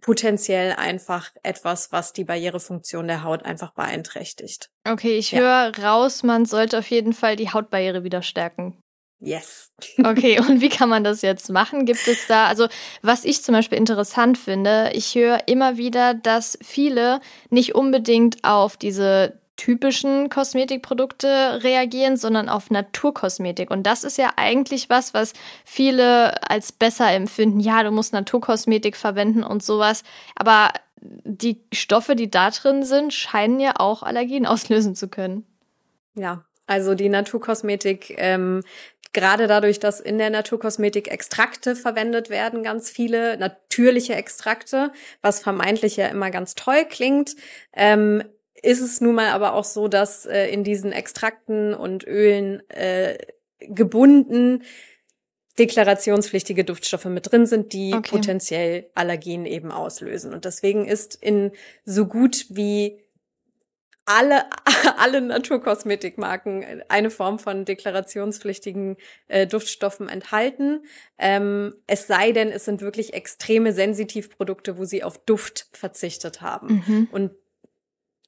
potenziell 0.00 0.72
einfach 0.72 1.30
etwas, 1.42 1.92
was 1.92 2.12
die 2.12 2.24
Barrierefunktion 2.24 3.06
der 3.08 3.22
Haut 3.22 3.44
einfach 3.44 3.72
beeinträchtigt. 3.72 4.70
Okay, 4.88 5.16
ich 5.18 5.32
ja. 5.32 5.40
höre 5.40 5.78
raus, 5.84 6.22
man 6.22 6.46
sollte 6.46 6.78
auf 6.78 6.90
jeden 6.90 7.12
Fall 7.12 7.36
die 7.36 7.50
Hautbarriere 7.50 8.04
wieder 8.04 8.22
stärken. 8.22 8.78
Yes. 9.22 9.70
Okay, 10.04 10.38
und 10.38 10.60
wie 10.60 10.68
kann 10.68 10.88
man 10.88 11.04
das 11.04 11.22
jetzt 11.22 11.50
machen? 11.50 11.86
Gibt 11.86 12.06
es 12.06 12.26
da, 12.26 12.46
also 12.46 12.68
was 13.02 13.24
ich 13.24 13.42
zum 13.42 13.54
Beispiel 13.54 13.78
interessant 13.78 14.38
finde, 14.38 14.90
ich 14.94 15.14
höre 15.14 15.48
immer 15.48 15.76
wieder, 15.76 16.14
dass 16.14 16.58
viele 16.62 17.20
nicht 17.50 17.74
unbedingt 17.74 18.44
auf 18.44 18.76
diese 18.76 19.41
typischen 19.56 20.28
Kosmetikprodukte 20.28 21.62
reagieren, 21.62 22.16
sondern 22.16 22.48
auf 22.48 22.70
Naturkosmetik. 22.70 23.70
Und 23.70 23.84
das 23.84 24.04
ist 24.04 24.18
ja 24.18 24.32
eigentlich 24.36 24.90
was, 24.90 25.14
was 25.14 25.34
viele 25.64 26.48
als 26.48 26.72
besser 26.72 27.10
empfinden. 27.12 27.60
Ja, 27.60 27.82
du 27.82 27.90
musst 27.90 28.12
Naturkosmetik 28.12 28.96
verwenden 28.96 29.42
und 29.44 29.62
sowas. 29.62 30.02
Aber 30.34 30.70
die 31.00 31.62
Stoffe, 31.72 32.16
die 32.16 32.30
da 32.30 32.50
drin 32.50 32.84
sind, 32.84 33.12
scheinen 33.12 33.60
ja 33.60 33.74
auch 33.76 34.02
Allergien 34.02 34.46
auslösen 34.46 34.94
zu 34.94 35.08
können. 35.08 35.44
Ja, 36.14 36.44
also 36.66 36.94
die 36.94 37.08
Naturkosmetik 37.08 38.14
ähm, 38.18 38.62
Gerade 39.12 39.46
dadurch, 39.46 39.78
dass 39.78 40.00
in 40.00 40.16
der 40.16 40.30
Naturkosmetik 40.30 41.08
Extrakte 41.08 41.76
verwendet 41.76 42.30
werden, 42.30 42.62
ganz 42.62 42.88
viele 42.88 43.36
natürliche 43.36 44.14
Extrakte, 44.14 44.90
was 45.20 45.40
vermeintlich 45.40 45.96
ja 45.96 46.06
immer 46.06 46.30
ganz 46.30 46.54
toll 46.54 46.86
klingt, 46.88 47.36
ähm, 47.74 48.24
ist 48.62 48.80
es 48.80 49.00
nun 49.00 49.16
mal 49.16 49.28
aber 49.28 49.54
auch 49.54 49.64
so, 49.64 49.88
dass 49.88 50.24
äh, 50.24 50.46
in 50.46 50.64
diesen 50.64 50.92
Extrakten 50.92 51.74
und 51.74 52.06
Ölen 52.06 52.68
äh, 52.70 53.18
gebunden 53.58 54.62
deklarationspflichtige 55.58 56.64
Duftstoffe 56.64 57.04
mit 57.06 57.30
drin 57.30 57.46
sind, 57.46 57.72
die 57.72 57.92
okay. 57.94 58.10
potenziell 58.10 58.90
Allergien 58.94 59.44
eben 59.44 59.70
auslösen. 59.70 60.32
Und 60.32 60.44
deswegen 60.44 60.86
ist 60.86 61.14
in 61.14 61.52
so 61.84 62.06
gut 62.06 62.46
wie 62.48 63.02
alle, 64.04 64.46
alle 64.96 65.20
Naturkosmetikmarken 65.20 66.82
eine 66.88 67.10
Form 67.10 67.38
von 67.38 67.64
deklarationspflichtigen 67.64 68.96
äh, 69.28 69.46
Duftstoffen 69.46 70.08
enthalten. 70.08 70.84
Ähm, 71.18 71.74
es 71.86 72.06
sei 72.06 72.32
denn, 72.32 72.48
es 72.48 72.64
sind 72.64 72.80
wirklich 72.80 73.12
extreme 73.12 73.72
Sensitivprodukte, 73.72 74.78
wo 74.78 74.84
sie 74.84 75.04
auf 75.04 75.18
Duft 75.18 75.68
verzichtet 75.72 76.40
haben. 76.40 76.82
Mhm. 76.86 77.08
Und 77.12 77.30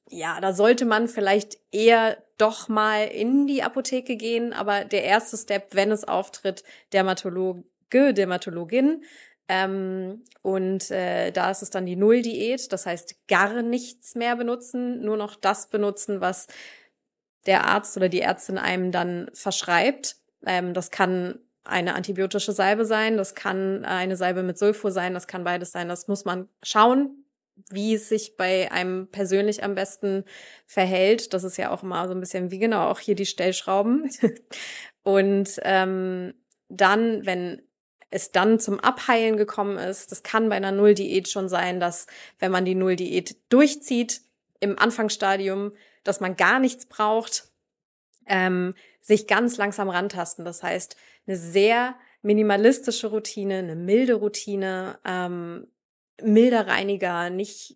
ja, 0.09 0.39
da 0.39 0.53
sollte 0.53 0.85
man 0.85 1.07
vielleicht 1.07 1.57
eher 1.71 2.17
doch 2.37 2.67
mal 2.67 3.05
in 3.05 3.47
die 3.47 3.63
Apotheke 3.63 4.17
gehen, 4.17 4.53
aber 4.53 4.85
der 4.85 5.03
erste 5.03 5.37
Step, 5.37 5.73
wenn 5.73 5.91
es 5.91 6.03
auftritt, 6.03 6.63
Dermatologe, 6.93 7.63
Dermatologin. 7.91 9.03
Ähm, 9.47 10.23
und 10.41 10.89
äh, 10.91 11.31
da 11.31 11.51
ist 11.51 11.61
es 11.61 11.69
dann 11.69 11.85
die 11.85 11.95
Null-Diät, 11.95 12.71
das 12.73 12.85
heißt 12.85 13.27
gar 13.27 13.61
nichts 13.61 14.15
mehr 14.15 14.35
benutzen, 14.35 15.01
nur 15.01 15.17
noch 15.17 15.35
das 15.35 15.69
benutzen, 15.69 16.19
was 16.19 16.47
der 17.45 17.65
Arzt 17.65 17.95
oder 17.95 18.09
die 18.09 18.21
Ärztin 18.21 18.57
einem 18.57 18.91
dann 18.91 19.29
verschreibt. 19.33 20.17
Ähm, 20.45 20.73
das 20.73 20.89
kann 20.89 21.39
eine 21.63 21.95
antibiotische 21.95 22.51
Salbe 22.51 22.85
sein, 22.85 23.17
das 23.17 23.35
kann 23.35 23.85
eine 23.85 24.17
Salbe 24.17 24.43
mit 24.43 24.57
Sulfur 24.57 24.91
sein, 24.91 25.13
das 25.13 25.27
kann 25.27 25.43
beides 25.43 25.71
sein. 25.71 25.89
Das 25.89 26.07
muss 26.07 26.25
man 26.25 26.49
schauen, 26.63 27.24
wie 27.69 27.95
es 27.95 28.09
sich 28.09 28.37
bei 28.37 28.71
einem 28.71 29.07
persönlich 29.07 29.63
am 29.63 29.75
besten 29.75 30.25
verhält. 30.65 31.33
Das 31.33 31.43
ist 31.43 31.57
ja 31.57 31.71
auch 31.71 31.83
immer 31.83 32.07
so 32.07 32.13
ein 32.13 32.19
bisschen 32.19 32.51
wie 32.51 32.59
genau 32.59 32.89
auch 32.89 32.99
hier 32.99 33.15
die 33.15 33.25
Stellschrauben. 33.25 34.09
Und 35.03 35.59
ähm, 35.63 36.33
dann, 36.69 37.25
wenn 37.25 37.61
es 38.09 38.31
dann 38.31 38.59
zum 38.59 38.79
Abheilen 38.79 39.37
gekommen 39.37 39.77
ist, 39.77 40.11
das 40.11 40.23
kann 40.23 40.49
bei 40.49 40.55
einer 40.55 40.71
Null-Diät 40.71 41.27
schon 41.27 41.49
sein, 41.49 41.79
dass 41.79 42.07
wenn 42.39 42.51
man 42.51 42.65
die 42.65 42.75
Null-Diät 42.75 43.35
durchzieht 43.49 44.21
im 44.59 44.77
Anfangsstadium, 44.77 45.73
dass 46.03 46.19
man 46.19 46.35
gar 46.35 46.59
nichts 46.59 46.85
braucht, 46.85 47.49
ähm, 48.25 48.73
sich 49.01 49.27
ganz 49.27 49.57
langsam 49.57 49.89
rantasten. 49.89 50.45
Das 50.45 50.63
heißt, 50.63 50.95
eine 51.27 51.37
sehr 51.37 51.95
minimalistische 52.21 53.07
Routine, 53.07 53.59
eine 53.59 53.75
milde 53.75 54.15
Routine, 54.15 54.97
ähm, 55.05 55.67
milder 56.21 56.67
Reiniger, 56.67 57.29
nicht 57.29 57.75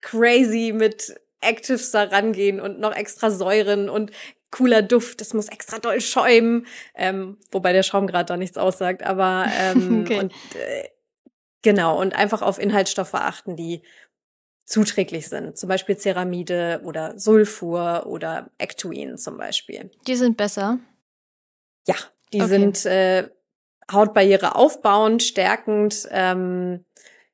crazy 0.00 0.72
mit 0.74 1.14
Actives 1.40 1.90
da 1.90 2.04
rangehen 2.04 2.60
und 2.60 2.78
noch 2.78 2.94
extra 2.94 3.30
Säuren 3.30 3.88
und 3.88 4.10
cooler 4.50 4.82
Duft, 4.82 5.20
das 5.20 5.34
muss 5.34 5.48
extra 5.48 5.78
doll 5.78 6.00
schäumen, 6.00 6.66
ähm, 6.94 7.38
wobei 7.50 7.72
der 7.72 7.82
Schaum 7.82 8.06
gerade 8.06 8.26
da 8.26 8.36
nichts 8.36 8.56
aussagt, 8.56 9.02
aber 9.02 9.46
ähm, 9.58 10.02
okay. 10.04 10.20
und 10.20 10.32
äh, 10.54 10.88
genau 11.62 12.00
und 12.00 12.14
einfach 12.14 12.42
auf 12.42 12.58
Inhaltsstoffe 12.58 13.14
achten, 13.14 13.56
die 13.56 13.82
zuträglich 14.64 15.28
sind, 15.28 15.56
zum 15.56 15.68
Beispiel 15.68 15.96
Ceramide 15.96 16.80
oder 16.84 17.18
Sulfur 17.18 18.06
oder 18.06 18.50
Ectuin 18.58 19.16
zum 19.18 19.36
Beispiel. 19.36 19.90
Die 20.06 20.16
sind 20.16 20.36
besser. 20.36 20.78
Ja, 21.86 21.94
die 22.32 22.40
okay. 22.40 22.48
sind 22.48 22.86
äh, 22.86 23.28
Hautbarriere 23.90 24.56
aufbauend, 24.56 25.22
stärkend. 25.22 26.08
Ähm, 26.10 26.84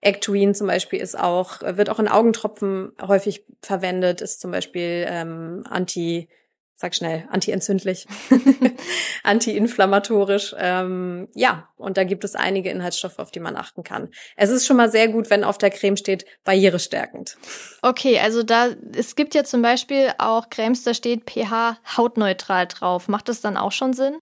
Ectuin 0.03 0.55
zum 0.55 0.67
Beispiel 0.67 1.01
ist 1.01 1.19
auch, 1.19 1.63
wird 1.63 1.89
auch 1.89 2.01
in 2.01 2.09
Augentropfen 2.09 2.93
häufig 3.01 3.47
verwendet, 3.63 4.21
ist 4.21 4.41
zum 4.41 4.51
Beispiel 4.51 5.07
ähm, 5.09 5.63
anti, 5.71 6.29
sag 6.75 6.97
schnell, 6.97 7.25
anti-entzündlich, 7.31 8.09
anti-inflammatorisch. 9.23 10.57
Ähm, 10.59 11.29
ja, 11.35 11.69
und 11.77 11.97
da 11.97 12.05
gibt 12.05 12.25
es 12.25 12.35
einige 12.35 12.71
Inhaltsstoffe, 12.71 13.21
auf 13.21 13.31
die 13.31 13.39
man 13.39 13.57
achten 13.57 13.85
kann. 13.85 14.11
Es 14.37 14.51
ist 14.51 14.67
schon 14.67 14.77
mal 14.77 14.91
sehr 14.91 15.07
gut, 15.07 15.31
wenn 15.31 15.45
auf 15.45 15.57
der 15.57 15.71
Creme 15.71 15.97
steht, 15.97 16.27
barrierestärkend. 16.43 17.37
Okay, 17.81 18.19
also 18.19 18.43
da, 18.43 18.71
es 18.97 19.15
gibt 19.15 19.37
ja 19.37 19.45
zum 19.45 19.63
Beispiel 19.63 20.11
auch 20.19 20.51
Cremes, 20.51 20.83
da 20.83 20.95
steht 20.95 21.31
pH 21.31 21.79
hautneutral 21.97 22.67
drauf. 22.67 23.07
Macht 23.07 23.29
das 23.29 23.41
dann 23.41 23.57
auch 23.57 23.73
schon 23.73 23.93
Sinn? 23.93 24.19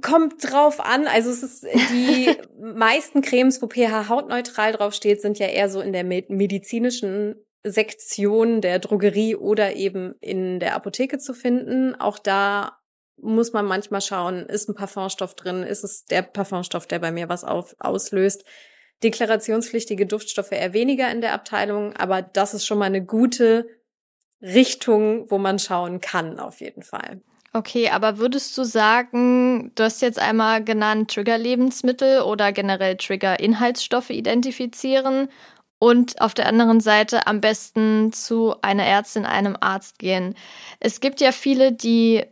Kommt 0.00 0.42
drauf 0.42 0.80
an. 0.80 1.06
Also 1.06 1.30
es 1.30 1.42
ist 1.42 1.64
die 1.64 2.34
meisten 2.58 3.20
Cremes, 3.20 3.60
wo 3.60 3.66
pH 3.66 4.08
hautneutral 4.08 4.72
drauf 4.72 4.94
steht, 4.94 5.20
sind 5.20 5.38
ja 5.38 5.46
eher 5.48 5.68
so 5.68 5.80
in 5.80 5.92
der 5.92 6.04
medizinischen 6.04 7.36
Sektion 7.62 8.60
der 8.60 8.78
Drogerie 8.78 9.36
oder 9.36 9.76
eben 9.76 10.14
in 10.20 10.60
der 10.60 10.74
Apotheke 10.74 11.18
zu 11.18 11.34
finden. 11.34 11.94
Auch 11.94 12.18
da 12.18 12.78
muss 13.18 13.52
man 13.52 13.66
manchmal 13.66 14.00
schauen, 14.00 14.46
ist 14.46 14.68
ein 14.68 14.74
Parfumstoff 14.74 15.34
drin, 15.34 15.62
ist 15.62 15.84
es 15.84 16.04
der 16.04 16.22
Parfumstoff, 16.22 16.86
der 16.86 16.98
bei 16.98 17.10
mir 17.10 17.28
was 17.28 17.44
auf, 17.44 17.74
auslöst. 17.78 18.44
Deklarationspflichtige 19.02 20.06
Duftstoffe 20.06 20.52
eher 20.52 20.72
weniger 20.72 21.10
in 21.10 21.20
der 21.20 21.34
Abteilung, 21.34 21.94
aber 21.96 22.22
das 22.22 22.54
ist 22.54 22.66
schon 22.66 22.78
mal 22.78 22.86
eine 22.86 23.04
gute 23.04 23.66
Richtung, 24.40 25.30
wo 25.30 25.38
man 25.38 25.58
schauen 25.58 26.00
kann, 26.00 26.38
auf 26.38 26.60
jeden 26.60 26.82
Fall. 26.82 27.20
Okay, 27.56 27.88
aber 27.88 28.18
würdest 28.18 28.58
du 28.58 28.64
sagen, 28.64 29.72
du 29.76 29.84
hast 29.84 30.02
jetzt 30.02 30.18
einmal 30.18 30.62
genannt 30.62 31.10
Trigger-Lebensmittel 31.10 32.20
oder 32.20 32.52
generell 32.52 32.98
Trigger-Inhaltsstoffe 32.98 34.10
identifizieren 34.10 35.28
und 35.78 36.20
auf 36.20 36.34
der 36.34 36.48
anderen 36.48 36.80
Seite 36.80 37.26
am 37.26 37.40
besten 37.40 38.12
zu 38.12 38.56
einer 38.60 38.84
Ärztin, 38.84 39.24
einem 39.24 39.56
Arzt 39.58 39.98
gehen. 39.98 40.34
Es 40.80 41.00
gibt 41.00 41.22
ja 41.22 41.32
viele, 41.32 41.72
die 41.72 42.24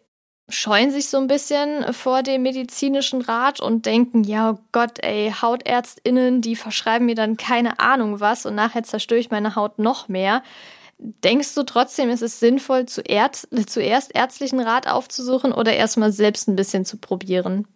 scheuen 0.50 0.90
sich 0.90 1.08
so 1.08 1.16
ein 1.16 1.26
bisschen 1.26 1.90
vor 1.94 2.22
dem 2.22 2.42
medizinischen 2.42 3.22
Rat 3.22 3.60
und 3.60 3.86
denken, 3.86 4.24
ja 4.24 4.50
oh 4.50 4.58
Gott, 4.72 5.02
ey, 5.02 5.32
Hautärztinnen, 5.40 6.42
die 6.42 6.54
verschreiben 6.54 7.06
mir 7.06 7.14
dann 7.14 7.38
keine 7.38 7.78
Ahnung 7.78 8.20
was 8.20 8.44
und 8.44 8.56
nachher 8.56 8.82
zerstöre 8.82 9.20
ich 9.20 9.30
meine 9.30 9.56
Haut 9.56 9.78
noch 9.78 10.06
mehr. 10.06 10.42
Denkst 10.98 11.54
du 11.54 11.64
trotzdem, 11.64 12.10
ist 12.10 12.22
es 12.22 12.40
sinnvoll, 12.40 12.86
zuerst, 12.86 13.48
zuerst 13.66 14.14
ärztlichen 14.14 14.60
Rat 14.60 14.86
aufzusuchen 14.86 15.52
oder 15.52 15.74
erstmal 15.74 16.12
selbst 16.12 16.48
ein 16.48 16.56
bisschen 16.56 16.84
zu 16.84 16.98
probieren? 16.98 17.66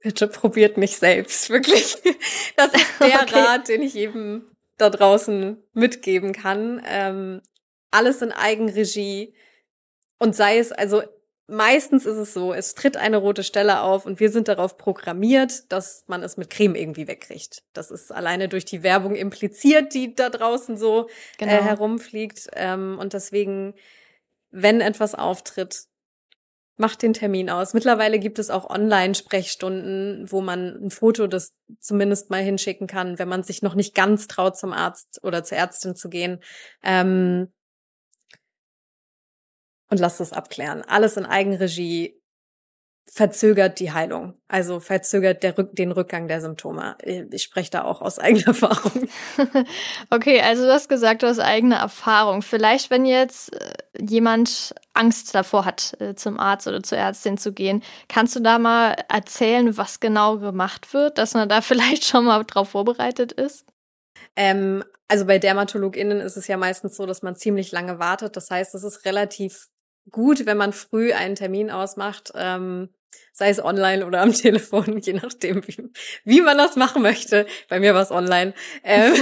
Bitte 0.00 0.28
probiert 0.28 0.76
mich 0.76 0.96
selbst, 0.96 1.50
wirklich. 1.50 1.96
Das 2.56 2.72
ist 2.74 2.86
der 3.00 3.06
okay. 3.22 3.38
Rat, 3.38 3.68
den 3.68 3.82
ich 3.82 3.94
eben 3.94 4.50
da 4.78 4.90
draußen 4.90 5.62
mitgeben 5.74 6.32
kann. 6.32 6.82
Ähm, 6.84 7.40
alles 7.90 8.22
in 8.22 8.32
Eigenregie. 8.32 9.34
Und 10.18 10.34
sei 10.34 10.58
es, 10.58 10.72
also 10.72 11.02
meistens 11.48 12.06
ist 12.06 12.18
es 12.18 12.34
so, 12.34 12.52
es 12.52 12.74
tritt 12.74 12.96
eine 12.96 13.16
rote 13.16 13.42
Stelle 13.42 13.80
auf 13.80 14.06
und 14.06 14.20
wir 14.20 14.30
sind 14.30 14.48
darauf 14.48 14.76
programmiert, 14.76 15.72
dass 15.72 16.04
man 16.06 16.22
es 16.22 16.36
mit 16.36 16.50
Creme 16.50 16.76
irgendwie 16.76 17.08
wegkriegt. 17.08 17.62
Das 17.72 17.90
ist 17.90 18.12
alleine 18.12 18.48
durch 18.48 18.64
die 18.64 18.82
Werbung 18.82 19.16
impliziert, 19.16 19.94
die 19.94 20.14
da 20.14 20.28
draußen 20.28 20.76
so 20.76 21.08
äh, 21.08 21.12
genau. 21.38 21.52
äh, 21.52 21.62
herumfliegt. 21.62 22.48
Ähm, 22.54 22.98
und 23.00 23.14
deswegen, 23.14 23.74
wenn 24.50 24.80
etwas 24.80 25.14
auftritt, 25.14 25.86
macht 26.76 27.02
den 27.02 27.12
Termin 27.12 27.50
aus. 27.50 27.74
Mittlerweile 27.74 28.20
gibt 28.20 28.38
es 28.38 28.50
auch 28.50 28.70
Online-Sprechstunden, 28.70 30.30
wo 30.30 30.40
man 30.40 30.76
ein 30.80 30.90
Foto 30.90 31.26
das 31.26 31.56
zumindest 31.80 32.30
mal 32.30 32.42
hinschicken 32.42 32.86
kann, 32.86 33.18
wenn 33.18 33.28
man 33.28 33.42
sich 33.42 33.62
noch 33.62 33.74
nicht 33.74 33.94
ganz 33.94 34.28
traut, 34.28 34.56
zum 34.56 34.72
Arzt 34.72 35.18
oder 35.24 35.42
zur 35.42 35.58
Ärztin 35.58 35.96
zu 35.96 36.08
gehen. 36.08 36.40
Ähm, 36.84 37.48
und 39.90 39.98
lasst 40.00 40.20
es 40.20 40.32
abklären. 40.32 40.82
Alles 40.82 41.16
in 41.16 41.26
Eigenregie 41.26 42.18
verzögert 43.10 43.80
die 43.80 43.92
Heilung, 43.92 44.34
also 44.48 44.80
verzögert 44.80 45.42
der 45.42 45.56
Rück 45.56 45.74
den 45.74 45.92
Rückgang 45.92 46.28
der 46.28 46.40
Symptome. 46.40 46.96
Ich 47.30 47.42
spreche 47.42 47.70
da 47.70 47.84
auch 47.84 48.02
aus 48.02 48.18
eigener 48.18 48.48
Erfahrung. 48.48 49.08
okay, 50.10 50.40
also 50.42 50.64
du 50.64 50.72
hast 50.72 50.88
gesagt, 50.88 51.22
du 51.22 51.26
hast 51.26 51.38
eigene 51.38 51.76
Erfahrung. 51.76 52.42
Vielleicht, 52.42 52.90
wenn 52.90 53.06
jetzt 53.06 53.54
äh, 53.54 53.72
jemand 53.98 54.74
Angst 54.92 55.34
davor 55.34 55.64
hat, 55.64 55.96
äh, 56.00 56.14
zum 56.16 56.38
Arzt 56.38 56.68
oder 56.68 56.82
zur 56.82 56.98
Ärztin 56.98 57.38
zu 57.38 57.52
gehen, 57.52 57.82
kannst 58.08 58.36
du 58.36 58.40
da 58.40 58.58
mal 58.58 58.94
erzählen, 59.08 59.76
was 59.76 60.00
genau 60.00 60.38
gemacht 60.38 60.92
wird, 60.92 61.18
dass 61.18 61.34
man 61.34 61.48
da 61.48 61.60
vielleicht 61.62 62.04
schon 62.04 62.26
mal 62.26 62.44
drauf 62.44 62.70
vorbereitet 62.70 63.32
ist? 63.32 63.64
Ähm, 64.36 64.84
also 65.08 65.24
bei 65.24 65.38
DermatologInnen 65.38 66.20
ist 66.20 66.36
es 66.36 66.46
ja 66.46 66.58
meistens 66.58 66.96
so, 66.96 67.06
dass 67.06 67.22
man 67.22 67.36
ziemlich 67.36 67.72
lange 67.72 67.98
wartet. 67.98 68.36
Das 68.36 68.50
heißt, 68.50 68.74
es 68.74 68.84
ist 68.84 69.06
relativ 69.06 69.68
gut, 70.10 70.46
wenn 70.46 70.56
man 70.56 70.72
früh 70.72 71.12
einen 71.12 71.34
Termin 71.34 71.70
ausmacht, 71.70 72.32
ähm, 72.34 72.88
sei 73.32 73.50
es 73.50 73.62
online 73.62 74.06
oder 74.06 74.20
am 74.20 74.32
Telefon, 74.34 74.98
je 74.98 75.14
nachdem, 75.14 75.66
wie, 75.66 75.90
wie 76.24 76.40
man 76.40 76.58
das 76.58 76.76
machen 76.76 77.02
möchte. 77.02 77.46
Bei 77.68 77.80
mir 77.80 77.94
war 77.94 78.02
es 78.02 78.10
online. 78.10 78.54
Ähm, 78.84 79.14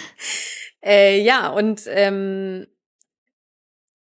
äh, 0.84 1.20
ja, 1.20 1.48
und 1.48 1.82
ähm, 1.86 2.66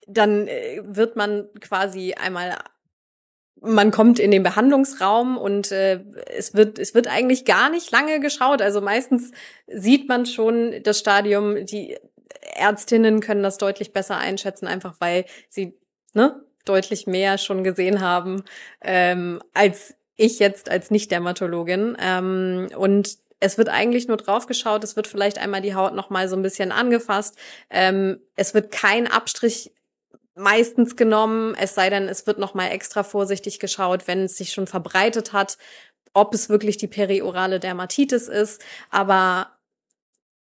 dann 0.07 0.47
äh, 0.47 0.81
wird 0.83 1.15
man 1.15 1.49
quasi 1.59 2.13
einmal 2.13 2.57
man 3.65 3.91
kommt 3.91 4.19
in 4.19 4.31
den 4.31 4.43
Behandlungsraum 4.43 5.37
und 5.37 5.71
äh, 5.71 6.03
es 6.35 6.53
wird 6.53 6.79
es 6.79 6.93
wird 6.93 7.07
eigentlich 7.07 7.45
gar 7.45 7.69
nicht 7.69 7.91
lange 7.91 8.19
geschaut. 8.19 8.61
Also 8.61 8.81
meistens 8.81 9.31
sieht 9.67 10.09
man 10.09 10.25
schon 10.25 10.83
das 10.83 10.99
Stadium, 10.99 11.65
die 11.65 11.97
Ärztinnen 12.55 13.21
können 13.21 13.41
das 13.41 13.57
deutlich 13.57 13.93
besser 13.93 14.17
einschätzen, 14.17 14.67
einfach 14.67 14.95
weil 14.99 15.25
sie 15.47 15.79
ne, 16.13 16.43
deutlich 16.65 17.07
mehr 17.07 17.37
schon 17.37 17.63
gesehen 17.63 18.01
haben 18.01 18.43
ähm, 18.81 19.41
als 19.53 19.95
ich 20.15 20.39
jetzt 20.39 20.69
als 20.69 20.91
Nicht-Dermatologin. 20.91 21.97
Ähm, 21.99 22.69
und 22.77 23.17
es 23.39 23.57
wird 23.57 23.69
eigentlich 23.69 24.07
nur 24.07 24.17
draufgeschaut, 24.17 24.83
es 24.83 24.95
wird 24.95 25.07
vielleicht 25.07 25.37
einmal 25.37 25.61
die 25.61 25.75
Haut 25.75 25.93
noch 25.93 26.09
mal 26.09 26.29
so 26.29 26.35
ein 26.35 26.43
bisschen 26.43 26.71
angefasst. 26.71 27.37
Ähm, 27.69 28.19
es 28.35 28.53
wird 28.53 28.71
kein 28.71 29.07
Abstrich 29.07 29.71
meistens 30.35 30.95
genommen, 30.95 31.55
es 31.59 31.75
sei 31.75 31.89
denn, 31.89 32.07
es 32.07 32.25
wird 32.25 32.39
noch 32.39 32.53
mal 32.53 32.69
extra 32.69 33.03
vorsichtig 33.03 33.59
geschaut, 33.59 34.07
wenn 34.07 34.23
es 34.23 34.37
sich 34.37 34.51
schon 34.51 34.65
verbreitet 34.65 35.33
hat, 35.33 35.57
ob 36.13 36.33
es 36.33 36.49
wirklich 36.49 36.77
die 36.77 36.87
periorale 36.87 37.59
Dermatitis 37.59 38.27
ist. 38.27 38.63
Aber 38.89 39.51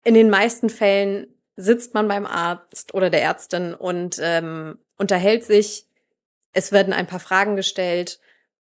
in 0.05 0.15
den 0.15 0.31
meisten 0.31 0.71
Fällen 0.71 1.27
sitzt 1.57 1.95
man 1.95 2.09
beim 2.09 2.27
Arzt 2.27 2.95
oder 2.95 3.11
der 3.11 3.23
Ärztin 3.23 3.75
und 3.75 4.19
ähm, 4.21 4.79
unterhält 4.99 5.45
sich. 5.45 5.87
Es 6.53 6.73
werden 6.73 6.93
ein 6.93 7.07
paar 7.07 7.21
Fragen 7.21 7.57
gestellt 7.57 8.21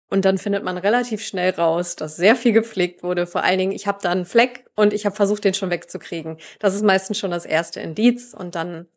und 0.10 0.26
dann 0.26 0.38
findet 0.38 0.64
man 0.64 0.78
relativ 0.78 1.24
schnell 1.24 1.52
raus, 1.52 1.96
dass 1.96 2.16
sehr 2.16 2.36
viel 2.36 2.52
gepflegt 2.52 3.04
wurde. 3.04 3.28
Vor 3.28 3.44
allen 3.44 3.60
Dingen, 3.60 3.72
ich 3.72 3.88
habe 3.88 4.00
da 4.02 4.12
einen 4.12 4.26
Fleck 4.26 4.66
und 4.76 4.94
ich 4.94 5.06
habe 5.06 5.16
versucht, 5.16 5.44
den 5.44 5.54
schon 5.54 5.70
wegzukriegen. 5.70 6.38
Das 6.60 6.74
ist 6.74 6.84
meistens 6.84 7.20
schon 7.20 7.32
das 7.32 7.46
erste 7.46 7.80
Indiz 7.80 8.34
und 8.34 8.56
dann 8.56 8.88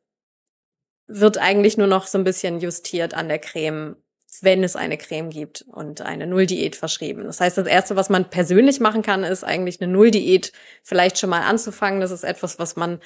wird 1.06 1.36
eigentlich 1.36 1.76
nur 1.76 1.86
noch 1.86 2.06
so 2.06 2.16
ein 2.16 2.24
bisschen 2.24 2.60
justiert 2.60 3.12
an 3.12 3.28
der 3.28 3.38
Creme, 3.38 3.96
wenn 4.40 4.64
es 4.64 4.76
eine 4.76 4.96
Creme 4.96 5.28
gibt 5.28 5.62
und 5.68 6.00
eine 6.00 6.26
Nulldiät 6.26 6.76
verschrieben. 6.76 7.24
Das 7.24 7.40
heißt, 7.40 7.58
das 7.58 7.66
erste, 7.66 7.96
was 7.96 8.08
man 8.08 8.30
persönlich 8.30 8.80
machen 8.80 9.02
kann, 9.02 9.22
ist 9.22 9.44
eigentlich 9.44 9.82
eine 9.82 9.92
Nulldiät 9.92 10.52
vielleicht 10.82 11.18
schon 11.18 11.28
mal 11.28 11.42
anzufangen. 11.42 12.00
Das 12.00 12.10
ist 12.10 12.24
etwas, 12.24 12.58
was 12.58 12.76
man 12.76 13.00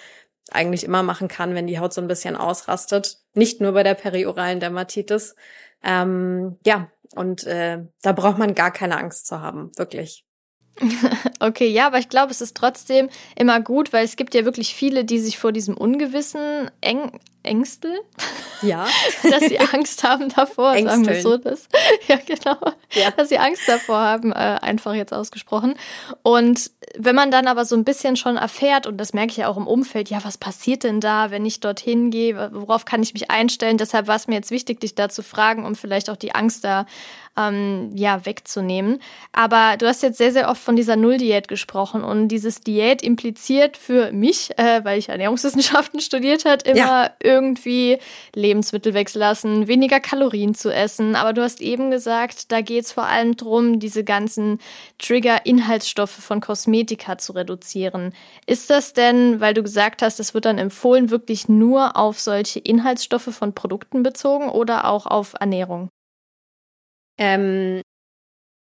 eigentlich 0.51 0.85
immer 0.85 1.03
machen 1.03 1.29
kann, 1.29 1.55
wenn 1.55 1.67
die 1.67 1.79
Haut 1.79 1.93
so 1.93 2.01
ein 2.01 2.09
bisschen 2.09 2.37
ausrastet. 2.37 3.19
Nicht 3.35 3.61
nur 3.61 3.73
bei 3.73 3.83
der 3.83 3.95
perioralen 3.95 4.61
Dermatitis. 4.61 5.35
Ähm, 5.83 6.59
ja, 6.65 6.89
und 7.15 7.45
äh, 7.45 7.85
da 8.03 8.13
braucht 8.13 8.39
man 8.39 8.55
gar 8.55 8.71
keine 8.71 8.99
Angst 8.99 9.27
zu 9.27 9.41
haben, 9.41 9.71
wirklich. 9.77 10.25
Okay, 11.41 11.69
ja, 11.69 11.87
aber 11.87 11.99
ich 11.99 12.09
glaube, 12.09 12.31
es 12.31 12.41
ist 12.41 12.57
trotzdem 12.57 13.09
immer 13.37 13.61
gut, 13.61 13.93
weil 13.93 14.05
es 14.05 14.17
gibt 14.17 14.35
ja 14.35 14.45
wirklich 14.45 14.75
viele, 14.75 15.05
die 15.05 15.19
sich 15.19 15.39
vor 15.39 15.53
diesem 15.53 15.77
Ungewissen 15.77 16.71
eng 16.81 17.13
ängsteln. 17.47 17.99
Ja. 18.63 18.87
dass 19.23 19.41
sie 19.41 19.59
Angst 19.59 20.03
haben 20.05 20.29
davor, 20.29 20.75
Ängsteln. 20.75 21.05
sagen 21.05 21.15
wir 21.15 21.23
so 21.23 21.37
das. 21.37 21.69
Ja, 22.09 22.17
genau. 22.17 22.59
Ja. 22.93 23.11
Dass 23.17 23.29
sie 23.29 23.39
Angst 23.39 23.63
davor 23.67 23.99
haben, 23.99 24.33
äh, 24.33 24.35
einfach 24.35 24.95
jetzt 24.95 25.13
ausgesprochen. 25.13 25.75
Und 26.23 26.71
wenn 26.97 27.15
man 27.15 27.31
dann 27.31 27.47
aber 27.47 27.65
so 27.65 27.77
ein 27.77 27.85
bisschen 27.85 28.17
schon 28.17 28.37
erfährt, 28.37 28.87
und 28.87 28.99
das 28.99 29.13
merke 29.13 29.31
ich 29.31 29.37
ja 29.39 29.49
auch 29.49 29.57
im 29.57 29.67
Umfeld, 29.67 30.11
ja, 30.11 30.25
was 30.25 30.39
passiert 30.39 30.85
denn 30.85 31.01
da, 31.01 31.31
wenn 31.31 31.47
ich 31.47 31.61
dorthin 31.61 32.11
gehe? 32.11 32.51
Worauf 32.53 32.85
kann 32.85 33.03
ich 33.03 33.13
mich 33.15 33.31
einstellen? 33.31 33.79
Deshalb 33.79 34.07
war 34.07 34.17
es 34.17 34.29
mir 34.29 34.35
jetzt 34.35 34.51
wichtig, 34.51 34.81
dich 34.81 34.95
da 34.95 35.09
zu 35.09 35.23
fragen, 35.23 35.65
um 35.65 35.75
vielleicht 35.75 36.11
auch 36.11 36.17
die 36.17 36.35
Angst 36.35 36.65
da 36.65 36.87
ähm, 37.37 37.91
ja, 37.95 38.25
wegzunehmen. 38.25 39.01
Aber 39.33 39.77
du 39.77 39.87
hast 39.87 40.03
jetzt 40.03 40.19
sehr, 40.19 40.33
sehr 40.33 40.49
oft 40.49 40.61
von 40.61 40.77
dieser 40.77 40.97
Nulldiät 41.27 41.49
gesprochen 41.49 42.05
und 42.05 42.29
dieses 42.29 42.61
Diät 42.61 43.03
impliziert 43.03 43.77
für 43.77 44.13
mich, 44.13 44.57
äh, 44.59 44.85
weil 44.85 44.99
ich 44.99 45.09
Ernährungswissenschaften 45.09 46.01
studiert 46.01 46.45
hat, 46.45 46.63
immer 46.63 46.77
ja. 46.77 47.11
irgendwie 47.21 47.99
Lebensmittel 48.35 48.95
weglassen, 48.95 49.67
weniger 49.67 49.99
Kalorien 49.99 50.55
zu 50.55 50.73
essen. 50.73 51.17
Aber 51.17 51.33
du 51.33 51.43
hast 51.43 51.61
eben 51.61 51.91
gesagt, 51.91 52.53
da 52.53 52.61
geht 52.61 52.85
es 52.85 52.93
vor 52.93 53.07
allem 53.07 53.37
darum, 53.37 53.81
diese 53.81 54.05
ganzen 54.05 54.61
Trigger-Inhaltsstoffe 54.99 56.11
von 56.11 56.41
Kosmetika 56.41 57.19
zu 57.19 57.33
reduzieren. 57.33 58.15
Ist 58.47 58.71
das 58.71 58.93
denn, 58.93 59.41
weil 59.41 59.55
du 59.55 59.63
gesagt 59.63 60.03
hast, 60.03 60.21
es 60.21 60.33
wird 60.33 60.45
dann 60.45 60.59
empfohlen, 60.59 61.11
wirklich 61.11 61.49
nur 61.49 61.97
auf 61.97 62.21
solche 62.21 62.61
Inhaltsstoffe 62.61 63.35
von 63.35 63.53
Produkten 63.53 64.03
bezogen 64.03 64.49
oder 64.49 64.87
auch 64.87 65.07
auf 65.07 65.35
Ernährung? 65.41 65.89
Ähm, 67.19 67.81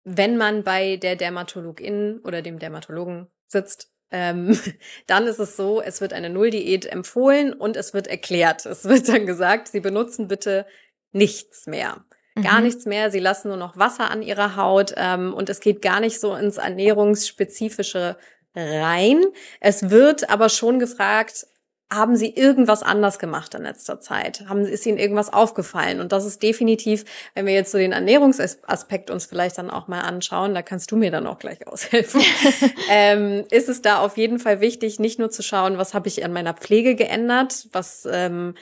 wenn 0.09 0.37
man 0.37 0.63
bei 0.63 0.97
der 0.97 1.17
Dermatologin 1.17 2.21
oder 2.23 2.41
dem 2.41 2.61
Dermatologen 2.61 3.27
sitzt, 3.49 3.91
ähm, 4.13 4.59
dann 5.09 5.27
ist 5.27 5.41
es 5.41 5.57
so, 5.57 5.83
es 5.83 6.01
wird 6.01 6.13
eine 6.13 6.31
Nulldiät 6.31 6.87
empfohlen 6.87 7.53
und 7.53 7.77
es 7.77 7.93
wird 7.93 8.07
erklärt. 8.07 8.65
Es 8.67 8.85
wird 8.85 9.09
dann 9.09 9.27
gesagt, 9.27 9.69
Sie 9.69 9.81
benutzen 9.81 10.29
bitte 10.29 10.65
nichts 11.11 11.67
mehr. 11.67 12.05
Gar 12.41 12.59
mhm. 12.59 12.65
nichts 12.67 12.87
mehr. 12.87 13.11
Sie 13.11 13.19
lassen 13.19 13.49
nur 13.49 13.57
noch 13.57 13.77
Wasser 13.77 14.11
an 14.11 14.23
ihrer 14.23 14.55
Haut 14.57 14.95
ähm, 14.97 15.35
und 15.35 15.51
es 15.51 15.59
geht 15.59 15.83
gar 15.83 15.99
nicht 15.99 16.21
so 16.21 16.37
ins 16.37 16.59
Ernährungsspezifische 16.59 18.17
rein. 18.55 19.25
Es 19.61 19.91
wird 19.91 20.31
aber 20.31 20.49
schon 20.51 20.79
gefragt, 20.79 21.47
haben 21.93 22.17
Sie 22.17 22.31
irgendwas 22.31 22.83
anders 22.83 23.19
gemacht 23.19 23.55
in 23.55 23.63
letzter 23.63 24.01
Zeit? 24.01 24.45
Haben, 24.49 24.65
ist 24.65 24.87
Ihnen 24.87 24.99
irgendwas 24.99 25.33
aufgefallen? 25.33 26.01
Und 26.01 26.11
das 26.11 26.25
ist 26.25 26.43
definitiv, 26.43 27.05
wenn 27.35 27.47
wir 27.47 27.55
jetzt 27.55 27.71
so 27.71 27.79
den 27.79 27.93
Ernährungsaspekt 27.93 29.09
uns 29.11 29.27
vielleicht 29.27 29.59
dann 29.59 29.71
auch 29.71 29.87
mal 29.87 30.01
anschauen, 30.01 30.55
da 30.55 30.63
kannst 30.63 30.91
du 30.91 30.97
mir 30.97 31.13
dann 31.13 31.27
auch 31.27 31.39
gleich 31.39 31.67
aushelfen, 31.67 32.23
ähm, 32.91 33.45
ist 33.51 33.69
es 33.69 33.83
da 33.83 34.01
auf 34.01 34.17
jeden 34.17 34.41
Fall 34.41 34.61
wichtig, 34.61 34.99
nicht 34.99 35.19
nur 35.19 35.31
zu 35.31 35.43
schauen, 35.43 35.79
was 35.79 35.95
habe 35.95 36.09
ich 36.09 36.25
an 36.25 36.33
meiner 36.33 36.55
Pflege 36.55 36.97
geändert, 36.97 37.69
was 37.73 38.07
ähm, 38.11 38.55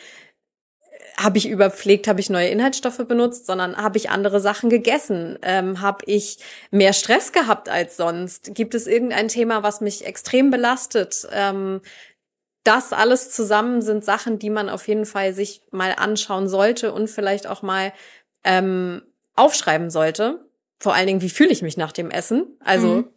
habe 1.16 1.38
ich 1.38 1.48
überpflegt, 1.48 2.08
habe 2.08 2.20
ich 2.20 2.28
neue 2.28 2.48
Inhaltsstoffe 2.48 3.06
benutzt, 3.06 3.46
sondern 3.46 3.76
habe 3.76 3.98
ich 3.98 4.10
andere 4.10 4.40
Sachen 4.40 4.68
gegessen? 4.68 5.38
Ähm, 5.42 5.80
habe 5.80 6.04
ich 6.06 6.38
mehr 6.70 6.92
Stress 6.92 7.32
gehabt 7.32 7.68
als 7.68 7.96
sonst? 7.96 8.54
Gibt 8.54 8.74
es 8.74 8.86
irgendein 8.86 9.28
Thema, 9.28 9.62
was 9.62 9.80
mich 9.80 10.04
extrem 10.04 10.50
belastet? 10.50 11.26
Ähm, 11.32 11.80
das 12.64 12.92
alles 12.92 13.30
zusammen 13.30 13.82
sind 13.82 14.04
Sachen, 14.04 14.38
die 14.38 14.50
man 14.50 14.68
auf 14.68 14.88
jeden 14.88 15.04
Fall 15.06 15.34
sich 15.34 15.62
mal 15.70 15.94
anschauen 15.96 16.48
sollte 16.48 16.92
und 16.92 17.08
vielleicht 17.08 17.46
auch 17.46 17.62
mal 17.62 17.92
ähm, 18.42 19.02
aufschreiben 19.36 19.90
sollte. 19.90 20.46
Vor 20.78 20.94
allen 20.94 21.06
Dingen, 21.06 21.20
wie 21.20 21.30
fühle 21.30 21.50
ich 21.50 21.62
mich 21.62 21.76
nach 21.76 21.92
dem 21.92 22.10
Essen? 22.10 22.46
Also 22.60 22.88
mhm. 22.88 23.08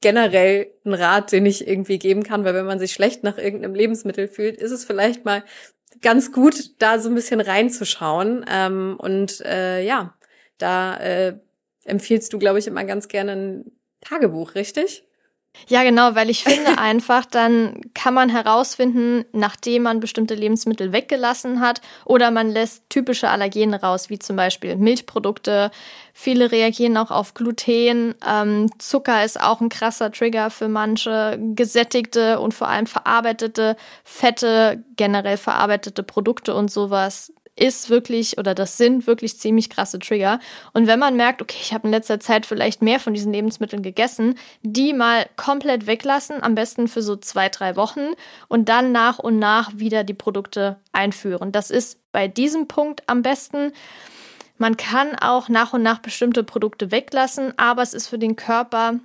generell 0.00 0.72
ein 0.84 0.94
Rat, 0.94 1.32
den 1.32 1.44
ich 1.46 1.68
irgendwie 1.68 1.98
geben 1.98 2.22
kann, 2.22 2.44
weil 2.44 2.54
wenn 2.54 2.66
man 2.66 2.78
sich 2.78 2.92
schlecht 2.92 3.22
nach 3.22 3.38
irgendeinem 3.38 3.74
Lebensmittel 3.74 4.26
fühlt, 4.26 4.56
ist 4.56 4.72
es 4.72 4.84
vielleicht 4.84 5.24
mal 5.24 5.44
ganz 6.00 6.32
gut, 6.32 6.80
da 6.80 6.98
so 6.98 7.08
ein 7.08 7.14
bisschen 7.14 7.40
reinzuschauen. 7.40 8.44
Ähm, 8.50 8.96
und 8.98 9.40
äh, 9.42 9.82
ja, 9.82 10.14
da 10.58 10.96
äh, 10.96 11.38
empfiehlst 11.84 12.32
du, 12.32 12.38
glaube 12.38 12.58
ich, 12.58 12.66
immer 12.66 12.84
ganz 12.84 13.08
gerne 13.08 13.32
ein 13.32 13.72
Tagebuch, 14.00 14.54
richtig? 14.54 15.06
Ja, 15.68 15.82
genau, 15.82 16.14
weil 16.14 16.30
ich 16.30 16.44
finde 16.44 16.78
einfach, 16.78 17.24
dann 17.24 17.80
kann 17.94 18.14
man 18.14 18.28
herausfinden, 18.28 19.24
nachdem 19.32 19.84
man 19.84 20.00
bestimmte 20.00 20.34
Lebensmittel 20.34 20.92
weggelassen 20.92 21.60
hat 21.60 21.80
oder 22.04 22.30
man 22.30 22.50
lässt 22.50 22.88
typische 22.90 23.30
Allergene 23.30 23.80
raus, 23.80 24.10
wie 24.10 24.18
zum 24.18 24.36
Beispiel 24.36 24.76
Milchprodukte. 24.76 25.70
Viele 26.12 26.52
reagieren 26.52 26.96
auch 26.96 27.10
auf 27.10 27.34
Gluten. 27.34 28.14
Ähm, 28.26 28.70
Zucker 28.78 29.24
ist 29.24 29.40
auch 29.40 29.60
ein 29.60 29.68
krasser 29.68 30.12
Trigger 30.12 30.50
für 30.50 30.68
manche. 30.68 31.38
Gesättigte 31.54 32.40
und 32.40 32.52
vor 32.54 32.68
allem 32.68 32.86
verarbeitete 32.86 33.76
Fette, 34.04 34.84
generell 34.96 35.36
verarbeitete 35.36 36.02
Produkte 36.02 36.54
und 36.54 36.70
sowas 36.70 37.32
ist 37.56 37.88
wirklich 37.88 38.38
oder 38.38 38.54
das 38.54 38.76
sind 38.76 39.06
wirklich 39.06 39.38
ziemlich 39.38 39.70
krasse 39.70 39.98
Trigger. 39.98 40.40
Und 40.72 40.86
wenn 40.86 40.98
man 40.98 41.16
merkt, 41.16 41.40
okay, 41.40 41.58
ich 41.60 41.72
habe 41.72 41.86
in 41.86 41.92
letzter 41.92 42.18
Zeit 42.18 42.46
vielleicht 42.46 42.82
mehr 42.82 42.98
von 42.98 43.14
diesen 43.14 43.32
Lebensmitteln 43.32 43.82
gegessen, 43.82 44.36
die 44.62 44.92
mal 44.92 45.26
komplett 45.36 45.86
weglassen, 45.86 46.42
am 46.42 46.54
besten 46.54 46.88
für 46.88 47.02
so 47.02 47.16
zwei, 47.16 47.48
drei 47.48 47.76
Wochen 47.76 48.08
und 48.48 48.68
dann 48.68 48.92
nach 48.92 49.18
und 49.18 49.38
nach 49.38 49.70
wieder 49.76 50.02
die 50.04 50.14
Produkte 50.14 50.78
einführen. 50.92 51.52
Das 51.52 51.70
ist 51.70 52.00
bei 52.10 52.26
diesem 52.26 52.66
Punkt 52.66 53.02
am 53.06 53.22
besten. 53.22 53.72
Man 54.58 54.76
kann 54.76 55.14
auch 55.16 55.48
nach 55.48 55.72
und 55.72 55.82
nach 55.82 55.98
bestimmte 55.98 56.44
Produkte 56.44 56.90
weglassen, 56.90 57.56
aber 57.56 57.82
es 57.82 57.94
ist 57.94 58.08
für 58.08 58.18
den 58.18 58.36
Körper 58.36 59.00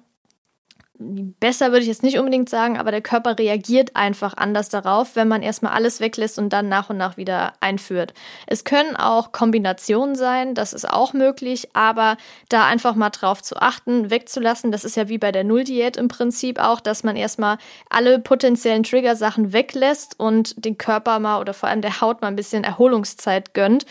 besser 0.99 1.67
würde 1.67 1.81
ich 1.81 1.87
jetzt 1.87 2.03
nicht 2.03 2.19
unbedingt 2.19 2.49
sagen, 2.49 2.77
aber 2.77 2.91
der 2.91 3.01
Körper 3.01 3.39
reagiert 3.39 3.95
einfach 3.95 4.33
anders 4.35 4.67
darauf, 4.67 5.15
wenn 5.15 5.29
man 5.29 5.41
erstmal 5.41 5.71
alles 5.71 6.01
weglässt 6.01 6.37
und 6.37 6.51
dann 6.51 6.67
nach 6.67 6.89
und 6.89 6.97
nach 6.97 7.15
wieder 7.15 7.53
einführt. 7.61 8.13
Es 8.47 8.65
können 8.65 8.97
auch 8.97 9.31
Kombinationen 9.31 10.15
sein, 10.15 10.55
das 10.55 10.73
ist 10.73 10.89
auch 10.89 11.13
möglich, 11.13 11.69
aber 11.73 12.17
da 12.49 12.65
einfach 12.65 12.95
mal 12.95 13.11
drauf 13.11 13.41
zu 13.41 13.55
achten, 13.55 14.09
wegzulassen, 14.09 14.73
das 14.73 14.83
ist 14.83 14.97
ja 14.97 15.07
wie 15.07 15.17
bei 15.17 15.31
der 15.31 15.45
Nulldiät 15.45 15.95
im 15.95 16.09
Prinzip 16.09 16.59
auch, 16.59 16.81
dass 16.81 17.03
man 17.03 17.15
erstmal 17.15 17.57
alle 17.89 18.19
potenziellen 18.19 18.83
Triggersachen 18.83 19.53
weglässt 19.53 20.19
und 20.19 20.65
den 20.65 20.77
Körper 20.77 21.19
mal 21.19 21.39
oder 21.39 21.53
vor 21.53 21.69
allem 21.69 21.81
der 21.81 22.01
Haut 22.01 22.21
mal 22.21 22.27
ein 22.27 22.35
bisschen 22.35 22.65
Erholungszeit 22.65 23.53
gönnt 23.53 23.85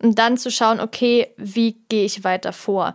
und 0.00 0.18
dann 0.18 0.36
zu 0.36 0.50
schauen, 0.52 0.78
okay, 0.78 1.34
wie 1.36 1.76
gehe 1.88 2.04
ich 2.04 2.22
weiter 2.22 2.52
vor? 2.52 2.94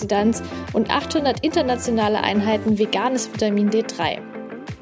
Antioxidants 0.01 0.41
und 0.73 0.89
800 0.89 1.43
internationale 1.43 2.21
Einheiten 2.21 2.77
veganes 2.77 3.31
Vitamin 3.31 3.69
D3. 3.69 4.19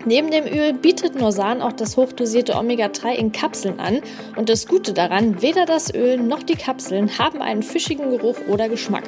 Neben 0.05 0.31
dem 0.31 0.45
Öl 0.45 0.73
bietet 0.73 1.15
Norsan 1.15 1.61
auch 1.61 1.73
das 1.73 1.97
hochdosierte 1.97 2.55
Omega-3 2.55 3.15
in 3.15 3.31
Kapseln 3.31 3.79
an 3.79 3.99
und 4.37 4.47
das 4.47 4.67
Gute 4.67 4.93
daran, 4.93 5.41
weder 5.41 5.65
das 5.65 5.93
Öl 5.93 6.17
noch 6.17 6.43
die 6.43 6.55
Kapseln 6.55 7.19
haben 7.19 7.41
einen 7.41 7.63
fischigen 7.63 8.09
Geruch 8.09 8.37
oder 8.47 8.69
Geschmack. 8.69 9.03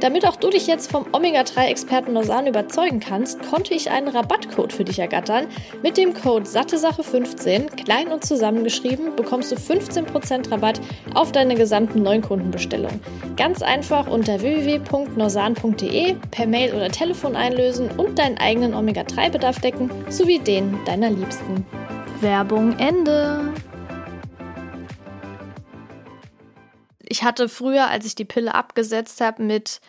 Damit 0.00 0.26
auch 0.26 0.36
du 0.36 0.50
dich 0.50 0.66
jetzt 0.66 0.90
vom 0.90 1.06
Omega-3-Experten 1.12 2.12
Lausanne 2.12 2.50
überzeugen 2.50 3.00
kannst, 3.00 3.40
konnte 3.42 3.72
ich 3.72 3.90
einen 3.90 4.08
Rabattcode 4.08 4.72
für 4.72 4.84
dich 4.84 4.98
ergattern. 4.98 5.46
Mit 5.82 5.96
dem 5.96 6.12
Code 6.12 6.44
SatteSache15, 6.44 7.82
klein 7.82 8.08
und 8.08 8.24
zusammengeschrieben, 8.24 9.16
bekommst 9.16 9.52
du 9.52 9.56
15% 9.56 10.50
Rabatt 10.50 10.80
auf 11.14 11.32
deine 11.32 11.54
gesamten 11.54 12.02
Neukundenbestellung. 12.02 13.00
Ganz 13.36 13.62
einfach 13.62 14.06
unter 14.06 14.42
www.norsan.de 14.42 16.16
per 16.30 16.46
Mail 16.46 16.74
oder 16.74 16.90
Telefon 16.90 17.34
einlösen 17.34 17.88
und 17.96 18.18
deinen 18.18 18.36
eigenen 18.36 18.74
Omega-3-Bedarf 18.74 19.60
decken, 19.60 19.90
sowie 20.10 20.38
den 20.38 20.78
deiner 20.84 21.10
Liebsten. 21.10 21.64
Werbung 22.20 22.78
Ende. 22.78 23.52
Hatte 27.26 27.50
früher, 27.50 27.88
als 27.88 28.06
ich 28.06 28.14
die 28.14 28.24
Pille 28.24 28.54
abgesetzt 28.54 29.20
habe, 29.20 29.42
mit, 29.42 29.82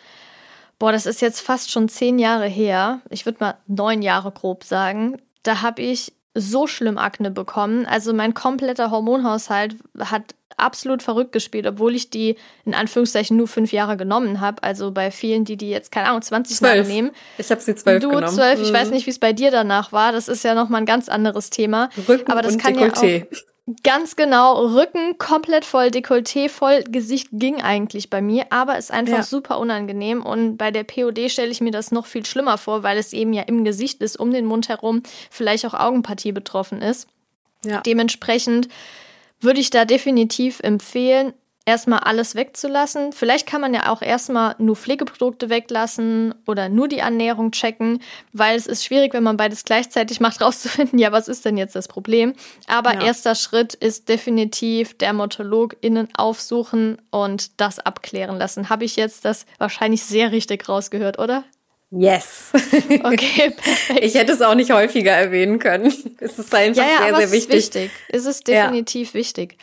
boah, 0.78 0.92
das 0.92 1.06
ist 1.06 1.22
jetzt 1.22 1.40
fast 1.40 1.70
schon 1.70 1.88
zehn 1.88 2.18
Jahre 2.18 2.46
her, 2.46 3.00
ich 3.08 3.24
würde 3.24 3.38
mal 3.40 3.54
neun 3.66 4.02
Jahre 4.02 4.30
grob 4.30 4.64
sagen, 4.64 5.16
da 5.42 5.62
habe 5.62 5.80
ich 5.80 6.12
so 6.34 6.66
schlimm 6.66 6.98
Akne 6.98 7.30
bekommen. 7.30 7.86
Also 7.86 8.12
mein 8.12 8.34
kompletter 8.34 8.90
Hormonhaushalt 8.90 9.76
hat 9.98 10.34
absolut 10.56 11.02
verrückt 11.02 11.32
gespielt, 11.32 11.66
obwohl 11.66 11.94
ich 11.94 12.10
die 12.10 12.36
in 12.64 12.74
Anführungszeichen 12.74 13.36
nur 13.36 13.48
fünf 13.48 13.72
Jahre 13.72 13.96
genommen 13.96 14.40
habe. 14.40 14.62
Also 14.62 14.90
bei 14.90 15.10
vielen, 15.10 15.44
die 15.44 15.56
die 15.56 15.70
jetzt, 15.70 15.92
keine 15.92 16.08
Ahnung, 16.08 16.22
20 16.22 16.60
Jahre 16.60 16.84
nehmen. 16.84 17.12
Ich 17.38 17.50
habe 17.50 17.60
sie 17.60 17.74
zwölf 17.74 18.02
du, 18.02 18.08
genommen. 18.10 18.26
Du 18.26 18.32
zwölf, 18.32 18.60
ich 18.60 18.72
weiß 18.72 18.88
mhm. 18.88 18.94
nicht, 18.94 19.06
wie 19.06 19.10
es 19.10 19.18
bei 19.18 19.32
dir 19.32 19.50
danach 19.50 19.92
war. 19.92 20.12
Das 20.12 20.28
ist 20.28 20.44
ja 20.44 20.54
nochmal 20.54 20.82
ein 20.82 20.86
ganz 20.86 21.08
anderes 21.08 21.50
Thema. 21.50 21.90
Rücken 22.08 22.30
Aber 22.30 22.42
das 22.42 22.54
und 22.54 22.62
kann 22.62 22.74
Dekolleté. 22.74 23.06
ja 23.06 23.24
auch 23.24 23.48
Ganz 23.82 24.16
genau, 24.16 24.64
Rücken 24.64 25.18
komplett 25.18 25.66
voll, 25.66 25.88
Dekolleté 25.88 26.48
voll, 26.48 26.84
Gesicht 26.84 27.28
ging 27.32 27.60
eigentlich 27.60 28.08
bei 28.08 28.22
mir, 28.22 28.46
aber 28.48 28.78
ist 28.78 28.90
einfach 28.90 29.18
ja. 29.18 29.22
super 29.22 29.58
unangenehm 29.58 30.24
und 30.24 30.56
bei 30.56 30.70
der 30.70 30.84
POD 30.84 31.30
stelle 31.30 31.50
ich 31.50 31.60
mir 31.60 31.70
das 31.70 31.92
noch 31.92 32.06
viel 32.06 32.24
schlimmer 32.24 32.56
vor, 32.56 32.82
weil 32.82 32.96
es 32.96 33.12
eben 33.12 33.34
ja 33.34 33.42
im 33.42 33.64
Gesicht 33.64 34.00
ist, 34.00 34.18
um 34.18 34.32
den 34.32 34.46
Mund 34.46 34.70
herum, 34.70 35.02
vielleicht 35.30 35.66
auch 35.66 35.74
Augenpartie 35.74 36.32
betroffen 36.32 36.80
ist. 36.80 37.08
Ja. 37.62 37.80
Dementsprechend 37.82 38.68
würde 39.40 39.60
ich 39.60 39.68
da 39.68 39.84
definitiv 39.84 40.60
empfehlen, 40.60 41.34
erstmal 41.68 41.98
alles 41.98 42.34
wegzulassen. 42.34 43.12
Vielleicht 43.12 43.46
kann 43.46 43.60
man 43.60 43.74
ja 43.74 43.92
auch 43.92 44.00
erstmal 44.00 44.54
nur 44.58 44.74
Pflegeprodukte 44.74 45.50
weglassen 45.50 46.34
oder 46.46 46.70
nur 46.70 46.88
die 46.88 46.98
Ernährung 46.98 47.52
checken, 47.52 48.00
weil 48.32 48.56
es 48.56 48.66
ist 48.66 48.86
schwierig, 48.86 49.12
wenn 49.12 49.22
man 49.22 49.36
beides 49.36 49.64
gleichzeitig 49.64 50.18
macht, 50.18 50.40
rauszufinden, 50.40 50.98
ja, 50.98 51.12
was 51.12 51.28
ist 51.28 51.44
denn 51.44 51.58
jetzt 51.58 51.76
das 51.76 51.86
Problem? 51.86 52.32
Aber 52.66 52.94
ja. 52.94 53.04
erster 53.04 53.34
Schritt 53.34 53.74
ist 53.74 54.08
definitiv 54.08 54.96
DermatologInnen 54.96 56.08
aufsuchen 56.16 56.96
und 57.10 57.60
das 57.60 57.78
abklären 57.78 58.38
lassen. 58.38 58.70
Habe 58.70 58.86
ich 58.86 58.96
jetzt 58.96 59.26
das 59.26 59.44
wahrscheinlich 59.58 60.02
sehr 60.02 60.32
richtig 60.32 60.68
rausgehört, 60.70 61.18
oder? 61.18 61.44
Yes. 61.90 62.50
Okay, 63.04 63.50
perfekt. 63.50 64.00
Ich 64.02 64.14
hätte 64.14 64.32
es 64.32 64.40
auch 64.40 64.54
nicht 64.54 64.70
häufiger 64.70 65.12
erwähnen 65.12 65.58
können. 65.58 65.92
Es 66.18 66.38
ist 66.38 66.54
einfach 66.54 66.82
ja, 66.82 67.06
ja, 67.06 67.16
sehr, 67.16 67.28
sehr 67.28 67.32
wichtig. 67.32 67.56
Es 67.56 67.64
ist 67.64 67.74
wichtig. 67.74 67.90
Es 68.08 68.26
ist 68.26 68.48
definitiv 68.48 69.08
ja. 69.08 69.14
wichtig. 69.14 69.58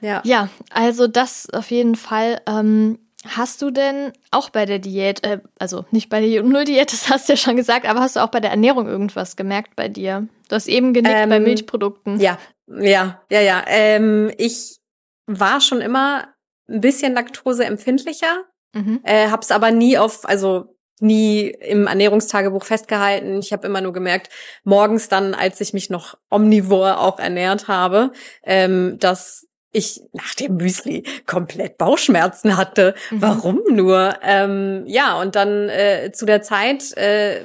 Ja. 0.00 0.22
Ja, 0.24 0.48
also 0.70 1.06
das 1.06 1.48
auf 1.50 1.70
jeden 1.70 1.96
Fall. 1.96 2.40
Ähm, 2.46 2.98
hast 3.26 3.62
du 3.62 3.70
denn 3.70 4.12
auch 4.30 4.50
bei 4.50 4.64
der 4.64 4.78
Diät, 4.78 5.24
äh, 5.24 5.40
also 5.58 5.84
nicht 5.90 6.08
bei 6.08 6.20
der 6.20 6.42
Null-Diät, 6.42 6.92
das 6.92 7.08
hast 7.08 7.28
du 7.28 7.32
ja 7.34 7.36
schon 7.36 7.56
gesagt, 7.56 7.86
aber 7.86 8.00
hast 8.00 8.16
du 8.16 8.20
auch 8.20 8.30
bei 8.30 8.40
der 8.40 8.50
Ernährung 8.50 8.86
irgendwas 8.86 9.36
gemerkt 9.36 9.76
bei 9.76 9.88
dir? 9.88 10.28
Du 10.48 10.54
hast 10.54 10.68
eben 10.68 10.92
genickt 10.92 11.14
ähm, 11.16 11.28
bei 11.28 11.40
Milchprodukten. 11.40 12.20
Ja, 12.20 12.38
ja, 12.66 13.20
ja, 13.30 13.40
ja. 13.40 13.64
Ähm, 13.66 14.30
ich 14.38 14.78
war 15.26 15.60
schon 15.60 15.80
immer 15.80 16.28
ein 16.68 16.80
bisschen 16.80 17.14
laktoseempfindlicher, 17.14 18.44
mhm. 18.74 19.00
äh, 19.02 19.28
hab's 19.28 19.50
aber 19.50 19.70
nie 19.70 19.98
auf, 19.98 20.28
also 20.28 20.74
nie 21.00 21.48
im 21.48 21.86
Ernährungstagebuch 21.86 22.64
festgehalten. 22.64 23.38
Ich 23.38 23.52
habe 23.52 23.66
immer 23.66 23.80
nur 23.80 23.92
gemerkt, 23.92 24.30
morgens 24.64 25.08
dann, 25.08 25.34
als 25.34 25.60
ich 25.60 25.72
mich 25.72 25.90
noch 25.90 26.16
omnivor 26.30 26.98
auch 26.98 27.18
ernährt 27.18 27.68
habe, 27.68 28.12
ähm, 28.42 28.98
dass 28.98 29.47
ich 29.72 30.00
nach 30.12 30.34
dem 30.34 30.56
Müsli 30.56 31.04
komplett 31.26 31.78
Bauchschmerzen 31.78 32.56
hatte. 32.56 32.94
Mhm. 33.10 33.22
Warum 33.22 33.62
nur? 33.70 34.16
Ähm, 34.22 34.84
ja, 34.86 35.20
und 35.20 35.36
dann 35.36 35.68
äh, 35.68 36.10
zu 36.12 36.26
der 36.26 36.42
Zeit 36.42 36.96
äh, 36.96 37.44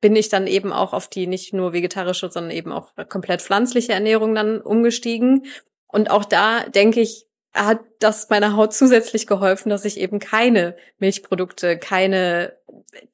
bin 0.00 0.16
ich 0.16 0.28
dann 0.28 0.46
eben 0.46 0.72
auch 0.72 0.92
auf 0.92 1.08
die 1.08 1.26
nicht 1.26 1.52
nur 1.52 1.72
vegetarische, 1.72 2.30
sondern 2.30 2.52
eben 2.52 2.72
auch 2.72 2.92
komplett 3.08 3.42
pflanzliche 3.42 3.92
Ernährung 3.92 4.34
dann 4.34 4.60
umgestiegen. 4.60 5.44
Und 5.86 6.10
auch 6.10 6.24
da 6.24 6.60
denke 6.64 7.00
ich, 7.00 7.26
hat 7.52 7.80
das 7.98 8.30
meiner 8.30 8.56
Haut 8.56 8.72
zusätzlich 8.72 9.26
geholfen, 9.26 9.70
dass 9.70 9.84
ich 9.84 9.98
eben 9.98 10.20
keine 10.20 10.76
Milchprodukte, 10.98 11.78
keine 11.78 12.56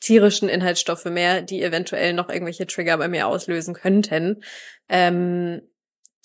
tierischen 0.01 0.49
Inhaltsstoffe 0.49 1.07
mehr, 1.07 1.43
die 1.43 1.63
eventuell 1.63 2.13
noch 2.13 2.29
irgendwelche 2.29 2.67
Trigger 2.67 2.99
bei 2.99 3.09
mir 3.09 3.29
auslösen 3.29 3.75
könnten, 3.75 4.43
ähm, 4.89 5.63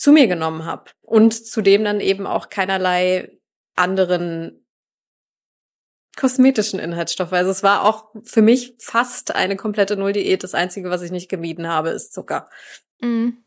zu 0.01 0.11
mir 0.11 0.25
genommen 0.25 0.65
habe 0.65 0.89
und 1.01 1.31
zudem 1.31 1.83
dann 1.83 1.99
eben 1.99 2.25
auch 2.25 2.49
keinerlei 2.49 3.37
anderen 3.75 4.65
kosmetischen 6.17 6.79
Inhaltsstoffe. 6.79 7.33
Also 7.33 7.51
es 7.51 7.61
war 7.61 7.85
auch 7.85 8.09
für 8.23 8.41
mich 8.41 8.73
fast 8.79 9.35
eine 9.35 9.55
komplette 9.55 9.97
Null-Diät. 9.97 10.43
Das 10.43 10.55
Einzige, 10.55 10.89
was 10.89 11.03
ich 11.03 11.11
nicht 11.11 11.29
gemieden 11.29 11.67
habe, 11.67 11.89
ist 11.89 12.13
Zucker. 12.13 12.49
Mhm. 12.99 13.43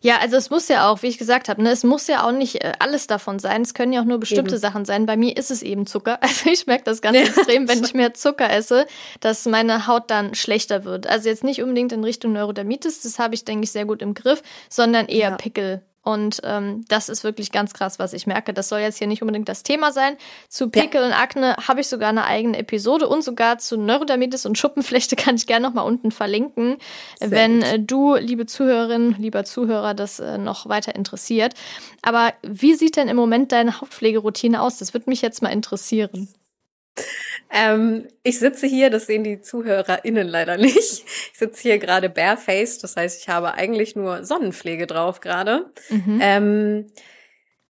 Ja, 0.00 0.18
also 0.18 0.36
es 0.36 0.50
muss 0.50 0.68
ja 0.68 0.88
auch, 0.88 1.02
wie 1.02 1.08
ich 1.08 1.18
gesagt 1.18 1.48
habe, 1.48 1.62
ne, 1.62 1.70
es 1.70 1.84
muss 1.84 2.06
ja 2.06 2.26
auch 2.26 2.32
nicht 2.32 2.64
äh, 2.64 2.72
alles 2.78 3.06
davon 3.06 3.38
sein. 3.38 3.62
Es 3.62 3.74
können 3.74 3.92
ja 3.92 4.00
auch 4.00 4.04
nur 4.04 4.18
bestimmte 4.18 4.54
eben. 4.54 4.60
Sachen 4.60 4.84
sein. 4.84 5.06
Bei 5.06 5.16
mir 5.16 5.36
ist 5.36 5.50
es 5.50 5.62
eben 5.62 5.86
Zucker. 5.86 6.18
Also 6.30 6.50
ich 6.50 6.66
merke 6.66 6.84
das 6.84 7.00
ganz 7.02 7.16
ja. 7.16 7.24
extrem, 7.24 7.68
wenn 7.68 7.82
ich 7.82 7.92
mehr 7.92 8.14
Zucker 8.14 8.50
esse, 8.50 8.86
dass 9.20 9.46
meine 9.46 9.86
Haut 9.86 10.10
dann 10.10 10.34
schlechter 10.34 10.84
wird. 10.84 11.06
Also 11.06 11.28
jetzt 11.28 11.44
nicht 11.44 11.62
unbedingt 11.62 11.92
in 11.92 12.04
Richtung 12.04 12.32
Neurodermitis, 12.32 13.02
das 13.02 13.18
habe 13.18 13.34
ich, 13.34 13.44
denke 13.44 13.64
ich, 13.64 13.72
sehr 13.72 13.84
gut 13.84 14.00
im 14.00 14.14
Griff, 14.14 14.42
sondern 14.68 15.06
eher 15.06 15.30
ja. 15.30 15.36
Pickel 15.36 15.82
und 16.02 16.40
ähm, 16.44 16.84
das 16.88 17.10
ist 17.10 17.24
wirklich 17.24 17.52
ganz 17.52 17.74
krass, 17.74 17.98
was 17.98 18.14
ich 18.14 18.26
merke. 18.26 18.54
Das 18.54 18.70
soll 18.70 18.80
jetzt 18.80 18.96
hier 18.96 19.06
nicht 19.06 19.20
unbedingt 19.20 19.48
das 19.48 19.62
Thema 19.62 19.92
sein. 19.92 20.16
Zu 20.48 20.70
Pickel 20.70 21.02
ja. 21.02 21.06
und 21.06 21.12
Akne 21.12 21.56
habe 21.68 21.80
ich 21.80 21.88
sogar 21.88 22.08
eine 22.08 22.24
eigene 22.24 22.56
Episode 22.56 23.06
und 23.06 23.22
sogar 23.22 23.58
zu 23.58 23.76
Neurodermitis 23.76 24.46
und 24.46 24.56
Schuppenflechte 24.56 25.16
kann 25.20 25.36
ich 25.36 25.46
gerne 25.46 25.66
nochmal 25.66 25.86
unten 25.86 26.10
verlinken, 26.10 26.78
Sehr 27.18 27.30
wenn 27.30 27.62
äh, 27.62 27.78
du, 27.78 28.14
liebe 28.14 28.46
Zuhörerin, 28.46 29.14
lieber 29.18 29.44
Zuhörer, 29.44 29.92
das 29.92 30.20
äh, 30.20 30.38
noch 30.38 30.68
weiter 30.68 30.94
interessiert. 30.94 31.54
Aber 32.00 32.32
wie 32.42 32.74
sieht 32.74 32.96
denn 32.96 33.08
im 33.08 33.16
Moment 33.16 33.52
deine 33.52 33.80
Hautpflegeroutine 33.80 34.62
aus? 34.62 34.78
Das 34.78 34.94
würde 34.94 35.10
mich 35.10 35.20
jetzt 35.20 35.42
mal 35.42 35.50
interessieren. 35.50 36.28
Ähm, 37.52 38.06
ich 38.22 38.38
sitze 38.38 38.66
hier, 38.66 38.90
das 38.90 39.06
sehen 39.06 39.24
die 39.24 39.40
ZuhörerInnen 39.40 40.28
leider 40.28 40.56
nicht. 40.56 41.04
Ich 41.40 41.46
sitze 41.46 41.62
hier 41.62 41.78
gerade 41.78 42.10
barefaced, 42.10 42.84
das 42.84 42.96
heißt, 42.96 43.18
ich 43.22 43.30
habe 43.30 43.54
eigentlich 43.54 43.96
nur 43.96 44.24
Sonnenpflege 44.24 44.86
drauf 44.86 45.20
gerade. 45.20 45.72
Mhm. 45.88 46.18
Ähm, 46.22 46.86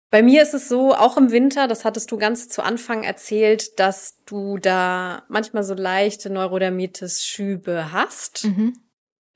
Bei 0.10 0.23
mir 0.23 0.41
ist 0.41 0.55
es 0.55 0.67
so, 0.67 0.95
auch 0.95 1.17
im 1.17 1.29
Winter, 1.32 1.67
das 1.67 1.86
hattest 1.86 2.12
du 2.12 2.17
ganz 2.17 2.49
zu 2.49 2.63
Anfang 2.63 3.03
erzählt, 3.03 3.79
dass 3.79 4.23
du 4.25 4.58
da 4.58 5.21
manchmal 5.29 5.63
so 5.63 5.75
leichte 5.75 6.32
Neurodermitis-Schübe 6.32 7.91
hast. 7.91 8.45
Mhm. 8.45 8.73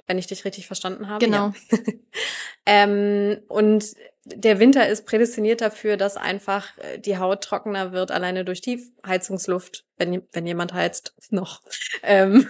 Wenn 0.08 0.18
ich 0.18 0.28
dich 0.28 0.46
richtig 0.46 0.68
verstanden 0.68 1.10
habe. 1.10 1.24
Genau. 1.24 1.54
Ja. 1.72 1.78
ähm, 2.66 3.42
und 3.48 3.86
der 4.26 4.60
Winter 4.60 4.88
ist 4.88 5.06
prädestiniert 5.06 5.62
dafür, 5.62 5.98
dass 5.98 6.18
einfach 6.18 6.78
äh, 6.78 7.00
die 7.00 7.18
Haut 7.18 7.44
trockener 7.44 7.92
wird, 7.92 8.12
alleine 8.12 8.46
durch 8.46 8.62
die 8.62 8.82
Heizungsluft, 9.06 9.86
wenn, 9.98 10.24
wenn 10.32 10.48
jemand 10.48 10.74
heizt, 10.74 11.16
noch. 11.30 11.62
Ähm, 12.06 12.50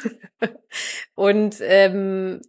und 1.13 1.57
ähm, 1.59 2.41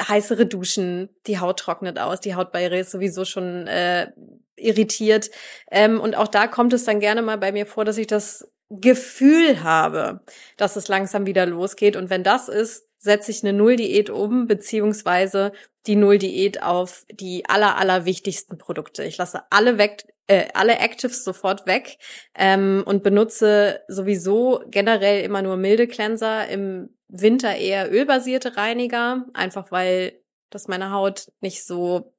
heißere 0.00 0.46
Duschen, 0.46 1.08
die 1.26 1.40
Haut 1.40 1.58
trocknet 1.58 1.98
aus, 1.98 2.20
die 2.20 2.36
Hautbarriere 2.36 2.78
ist 2.78 2.92
sowieso 2.92 3.24
schon 3.24 3.66
äh, 3.66 4.12
irritiert. 4.56 5.30
Ähm, 5.70 6.00
und 6.00 6.16
auch 6.16 6.28
da 6.28 6.46
kommt 6.46 6.72
es 6.72 6.84
dann 6.84 7.00
gerne 7.00 7.22
mal 7.22 7.38
bei 7.38 7.50
mir 7.50 7.66
vor, 7.66 7.84
dass 7.84 7.98
ich 7.98 8.06
das 8.06 8.48
Gefühl 8.70 9.62
habe, 9.62 10.20
dass 10.56 10.76
es 10.76 10.88
langsam 10.88 11.26
wieder 11.26 11.46
losgeht. 11.46 11.96
Und 11.96 12.10
wenn 12.10 12.22
das 12.22 12.48
ist, 12.48 12.88
setze 13.04 13.30
ich 13.30 13.42
eine 13.42 13.52
Null-Diät 13.52 14.08
um, 14.10 14.46
beziehungsweise 14.46 15.52
die 15.86 15.94
Null-Diät 15.94 16.62
auf 16.62 17.04
die 17.10 17.44
aller, 17.46 17.76
aller 17.76 18.06
wichtigsten 18.06 18.56
Produkte. 18.56 19.04
Ich 19.04 19.18
lasse 19.18 19.42
alle 19.50 19.76
weg, 19.76 20.06
äh, 20.26 20.46
alle 20.54 20.78
Actives 20.78 21.22
sofort 21.22 21.66
weg 21.66 21.98
ähm, 22.34 22.82
und 22.86 23.02
benutze 23.02 23.82
sowieso 23.88 24.64
generell 24.68 25.22
immer 25.22 25.42
nur 25.42 25.56
milde 25.58 25.86
Cleanser, 25.86 26.48
im 26.48 26.96
Winter 27.08 27.54
eher 27.54 27.92
ölbasierte 27.92 28.56
Reiniger, 28.56 29.26
einfach 29.34 29.70
weil 29.70 30.18
das 30.50 30.66
meine 30.66 30.90
Haut 30.90 31.30
nicht 31.40 31.64
so 31.64 32.14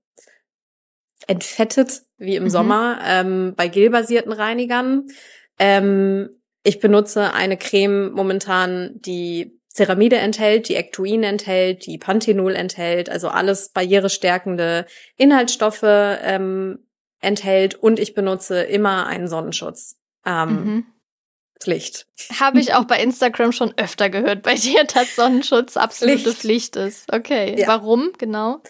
entfettet 1.26 2.04
wie 2.18 2.36
im 2.36 2.44
mhm. 2.44 2.50
Sommer 2.50 3.00
ähm, 3.04 3.54
bei 3.56 3.68
gelbasierten 3.68 4.32
Reinigern. 4.32 5.08
Ähm, 5.58 6.30
ich 6.64 6.80
benutze 6.80 7.34
eine 7.34 7.58
Creme 7.58 8.12
momentan, 8.12 8.94
die 8.96 9.55
Ceramide 9.76 10.16
enthält, 10.18 10.70
die 10.70 10.76
Ectoin 10.76 11.24
enthält, 11.24 11.86
die 11.86 11.98
Panthenol 11.98 12.56
enthält, 12.56 13.10
also 13.10 13.28
alles 13.28 13.70
barrierestärkende 13.70 14.86
Inhaltsstoffe 15.18 15.84
ähm, 15.84 16.80
enthält 17.20 17.76
und 17.76 18.00
ich 18.00 18.14
benutze 18.14 18.62
immer 18.64 19.06
einen 19.08 19.28
Sonnenschutz. 19.28 19.98
Ähm, 20.26 20.50
mhm. 20.50 20.86
Pflicht. 21.60 22.08
Habe 22.40 22.60
ich 22.60 22.74
auch 22.74 22.86
bei 22.86 23.02
Instagram 23.02 23.52
schon 23.52 23.74
öfter 23.78 24.10
gehört 24.10 24.44
bei 24.44 24.56
dir, 24.56 24.84
dass 24.86 25.16
Sonnenschutz 25.16 25.78
absolute 25.78 26.20
Pflicht, 26.20 26.40
Pflicht 26.40 26.76
ist. 26.78 27.14
Okay, 27.14 27.60
ja. 27.60 27.68
warum 27.68 28.12
genau? 28.18 28.62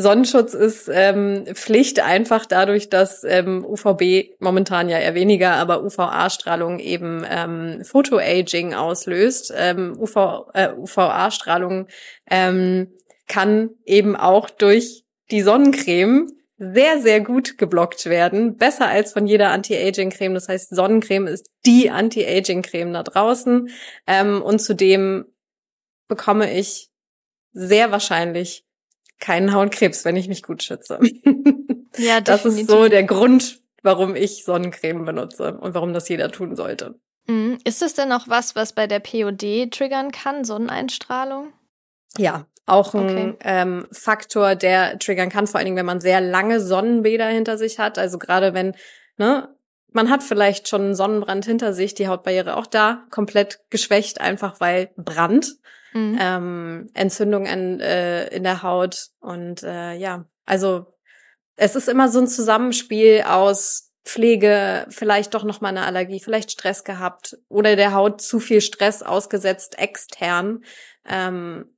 Sonnenschutz 0.00 0.54
ist 0.54 0.88
ähm, 0.92 1.44
Pflicht 1.54 2.00
einfach 2.00 2.46
dadurch, 2.46 2.88
dass 2.88 3.24
ähm, 3.24 3.64
UVB 3.64 4.38
momentan 4.38 4.88
ja 4.88 4.98
eher 4.98 5.14
weniger, 5.14 5.52
aber 5.54 5.82
UVA-Strahlung 5.82 6.78
eben 6.78 7.24
ähm, 7.28 7.84
Photoaging 7.84 8.74
auslöst. 8.74 9.52
Ähm, 9.56 9.96
UV, 9.98 10.50
äh, 10.54 10.72
UVA-Strahlung 10.72 11.88
ähm, 12.30 12.92
kann 13.26 13.70
eben 13.84 14.16
auch 14.16 14.48
durch 14.50 15.04
die 15.30 15.42
Sonnencreme 15.42 16.28
sehr, 16.58 17.00
sehr 17.00 17.20
gut 17.20 17.58
geblockt 17.58 18.06
werden. 18.06 18.56
Besser 18.56 18.88
als 18.88 19.12
von 19.12 19.26
jeder 19.26 19.50
Anti-Aging-Creme. 19.50 20.34
Das 20.34 20.48
heißt, 20.48 20.74
Sonnencreme 20.74 21.26
ist 21.26 21.50
die 21.66 21.90
Anti-Aging-Creme 21.90 22.92
da 22.92 23.02
draußen. 23.02 23.70
Ähm, 24.06 24.42
und 24.42 24.60
zudem 24.60 25.26
bekomme 26.08 26.52
ich 26.52 26.90
sehr 27.52 27.92
wahrscheinlich 27.92 28.64
keinen 29.18 29.52
Hautkrebs, 29.52 30.04
wenn 30.04 30.16
ich 30.16 30.28
mich 30.28 30.42
gut 30.42 30.62
schütze. 30.62 30.98
Ja, 31.96 32.20
das 32.20 32.44
ist 32.44 32.68
so 32.68 32.86
der 32.88 33.02
Grund, 33.02 33.60
warum 33.82 34.14
ich 34.14 34.44
Sonnencreme 34.44 35.04
benutze 35.04 35.54
und 35.54 35.74
warum 35.74 35.92
das 35.92 36.08
jeder 36.08 36.30
tun 36.30 36.54
sollte. 36.54 36.94
Mhm. 37.26 37.58
Ist 37.64 37.82
es 37.82 37.94
denn 37.94 38.12
auch 38.12 38.28
was, 38.28 38.54
was 38.54 38.72
bei 38.72 38.86
der 38.86 39.00
POD 39.00 39.70
triggern 39.70 40.12
kann, 40.12 40.44
Sonneneinstrahlung? 40.44 41.52
Ja, 42.16 42.46
auch 42.66 42.94
ein 42.94 43.30
okay. 43.32 43.36
ähm, 43.40 43.86
Faktor, 43.90 44.54
der 44.54 44.98
triggern 44.98 45.28
kann, 45.28 45.46
vor 45.46 45.58
allen 45.58 45.66
Dingen, 45.66 45.76
wenn 45.76 45.86
man 45.86 46.00
sehr 46.00 46.20
lange 46.20 46.60
Sonnenbäder 46.60 47.26
hinter 47.26 47.58
sich 47.58 47.78
hat. 47.78 47.98
Also 47.98 48.18
gerade 48.18 48.54
wenn, 48.54 48.76
ne, 49.16 49.48
man 49.92 50.10
hat 50.10 50.22
vielleicht 50.22 50.68
schon 50.68 50.82
einen 50.82 50.94
Sonnenbrand 50.94 51.44
hinter 51.44 51.72
sich, 51.72 51.94
die 51.94 52.08
Hautbarriere 52.08 52.56
auch 52.56 52.66
da 52.66 53.06
komplett 53.10 53.60
geschwächt, 53.70 54.20
einfach 54.20 54.60
weil 54.60 54.90
Brand 54.96 55.56
mhm. 55.92 56.18
ähm, 56.20 56.90
Entzündung 56.94 57.46
in, 57.46 57.80
äh, 57.80 58.28
in 58.28 58.42
der 58.42 58.62
Haut. 58.62 59.08
Und 59.20 59.62
äh, 59.62 59.94
ja, 59.94 60.26
also 60.46 60.86
es 61.56 61.74
ist 61.76 61.88
immer 61.88 62.08
so 62.08 62.20
ein 62.20 62.28
Zusammenspiel 62.28 63.24
aus 63.26 63.92
Pflege, 64.04 64.86
vielleicht 64.88 65.34
doch 65.34 65.44
noch 65.44 65.60
mal 65.60 65.68
eine 65.68 65.84
Allergie, 65.84 66.20
vielleicht 66.20 66.50
Stress 66.50 66.82
gehabt 66.82 67.36
oder 67.48 67.76
der 67.76 67.92
Haut 67.92 68.22
zu 68.22 68.40
viel 68.40 68.62
Stress 68.62 69.02
ausgesetzt 69.02 69.78
extern, 69.78 70.64
ähm, 71.04 71.76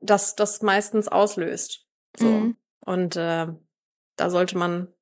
das 0.00 0.34
das 0.34 0.60
meistens 0.62 1.06
auslöst. 1.06 1.86
So 2.16 2.26
mhm. 2.26 2.56
und 2.84 3.14
äh, 3.14 3.46
da 4.16 4.30
sollte 4.30 4.58
man 4.58 4.82
ein 4.82 4.92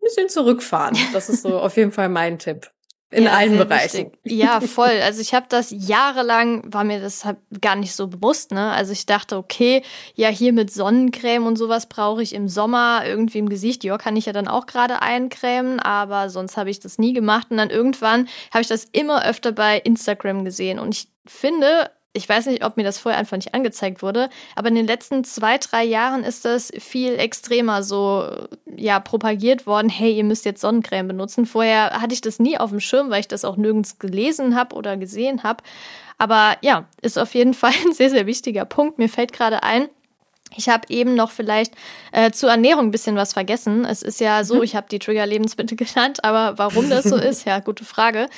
bisschen 0.00 0.28
zurückfahren. 0.28 0.96
Das 1.12 1.28
ist 1.28 1.42
so 1.42 1.58
auf 1.58 1.76
jeden 1.76 1.90
Fall 1.90 2.08
mein 2.08 2.38
Tipp. 2.38 2.70
In 3.10 3.24
ja, 3.24 3.32
allen 3.32 3.56
Bereichen. 3.56 4.12
Wichtig. 4.24 4.38
Ja, 4.38 4.60
voll. 4.60 5.00
Also 5.02 5.20
ich 5.20 5.32
habe 5.32 5.46
das 5.48 5.68
jahrelang, 5.70 6.62
war 6.72 6.82
mir 6.82 7.00
das 7.00 7.24
halt 7.24 7.38
gar 7.60 7.76
nicht 7.76 7.94
so 7.94 8.08
bewusst, 8.08 8.50
ne? 8.50 8.72
Also 8.72 8.92
ich 8.92 9.06
dachte, 9.06 9.36
okay, 9.36 9.82
ja, 10.16 10.28
hier 10.28 10.52
mit 10.52 10.72
Sonnencreme 10.72 11.46
und 11.46 11.56
sowas 11.56 11.86
brauche 11.86 12.22
ich 12.22 12.34
im 12.34 12.48
Sommer 12.48 13.02
irgendwie 13.06 13.38
im 13.38 13.48
Gesicht. 13.48 13.84
Ja, 13.84 13.96
kann 13.96 14.16
ich 14.16 14.26
ja 14.26 14.32
dann 14.32 14.48
auch 14.48 14.66
gerade 14.66 15.02
eincremen, 15.02 15.78
aber 15.78 16.30
sonst 16.30 16.56
habe 16.56 16.70
ich 16.70 16.80
das 16.80 16.98
nie 16.98 17.12
gemacht. 17.12 17.46
Und 17.50 17.58
dann 17.58 17.70
irgendwann 17.70 18.28
habe 18.50 18.62
ich 18.62 18.68
das 18.68 18.84
immer 18.90 19.24
öfter 19.24 19.52
bei 19.52 19.78
Instagram 19.78 20.44
gesehen. 20.44 20.80
Und 20.80 20.96
ich 20.96 21.08
finde, 21.26 21.90
ich 22.16 22.28
weiß 22.28 22.46
nicht, 22.46 22.64
ob 22.64 22.76
mir 22.76 22.82
das 22.82 22.98
vorher 22.98 23.18
einfach 23.18 23.36
nicht 23.36 23.54
angezeigt 23.54 24.02
wurde, 24.02 24.30
aber 24.54 24.68
in 24.68 24.74
den 24.74 24.86
letzten 24.86 25.22
zwei, 25.24 25.58
drei 25.58 25.84
Jahren 25.84 26.24
ist 26.24 26.44
das 26.44 26.72
viel 26.78 27.18
extremer 27.18 27.82
so, 27.82 28.28
ja, 28.74 28.98
propagiert 29.00 29.66
worden, 29.66 29.88
hey, 29.88 30.12
ihr 30.16 30.24
müsst 30.24 30.44
jetzt 30.44 30.60
Sonnencreme 30.60 31.08
benutzen. 31.08 31.46
Vorher 31.46 32.00
hatte 32.00 32.14
ich 32.14 32.20
das 32.20 32.38
nie 32.38 32.58
auf 32.58 32.70
dem 32.70 32.80
Schirm, 32.80 33.10
weil 33.10 33.20
ich 33.20 33.28
das 33.28 33.44
auch 33.44 33.56
nirgends 33.56 33.98
gelesen 33.98 34.56
habe 34.56 34.74
oder 34.74 34.96
gesehen 34.96 35.42
habe. 35.42 35.62
Aber 36.18 36.56
ja, 36.62 36.86
ist 37.02 37.18
auf 37.18 37.34
jeden 37.34 37.54
Fall 37.54 37.72
ein 37.84 37.92
sehr, 37.92 38.10
sehr 38.10 38.26
wichtiger 38.26 38.64
Punkt. 38.64 38.98
Mir 38.98 39.08
fällt 39.08 39.32
gerade 39.32 39.62
ein, 39.62 39.88
ich 40.54 40.68
habe 40.68 40.88
eben 40.88 41.14
noch 41.14 41.30
vielleicht 41.30 41.74
äh, 42.12 42.30
zur 42.30 42.50
Ernährung 42.50 42.86
ein 42.86 42.90
bisschen 42.90 43.16
was 43.16 43.32
vergessen. 43.32 43.84
Es 43.84 44.02
ist 44.02 44.20
ja 44.20 44.44
so, 44.44 44.56
mhm. 44.56 44.62
ich 44.62 44.76
habe 44.76 44.86
die 44.90 44.98
Trigger-Lebensmittel 44.98 45.76
genannt, 45.76 46.24
aber 46.24 46.58
warum 46.58 46.88
das 46.90 47.04
so 47.04 47.16
ist, 47.16 47.44
ja, 47.46 47.58
gute 47.58 47.84
Frage. 47.84 48.28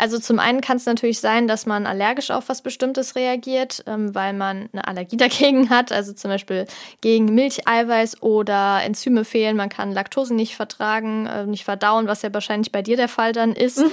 Also 0.00 0.18
zum 0.18 0.38
einen 0.38 0.60
kann 0.60 0.76
es 0.76 0.86
natürlich 0.86 1.20
sein, 1.20 1.48
dass 1.48 1.66
man 1.66 1.84
allergisch 1.84 2.30
auf 2.30 2.48
was 2.48 2.62
Bestimmtes 2.62 3.16
reagiert, 3.16 3.82
ähm, 3.86 4.14
weil 4.14 4.32
man 4.32 4.68
eine 4.72 4.86
Allergie 4.86 5.16
dagegen 5.18 5.70
hat, 5.70 5.92
also 5.92 6.12
zum 6.12 6.30
Beispiel 6.30 6.66
gegen 7.00 7.34
Milcheiweiß 7.34 8.22
oder 8.22 8.80
Enzyme 8.84 9.24
fehlen. 9.24 9.56
Man 9.56 9.68
kann 9.68 9.92
Laktose 9.92 10.34
nicht 10.34 10.54
vertragen, 10.54 11.26
äh, 11.26 11.46
nicht 11.46 11.64
verdauen, 11.64 12.06
was 12.06 12.22
ja 12.22 12.32
wahrscheinlich 12.32 12.72
bei 12.72 12.82
dir 12.82 12.96
der 12.96 13.08
Fall 13.08 13.32
dann 13.32 13.52
ist. 13.52 13.78
Mhm. 13.78 13.90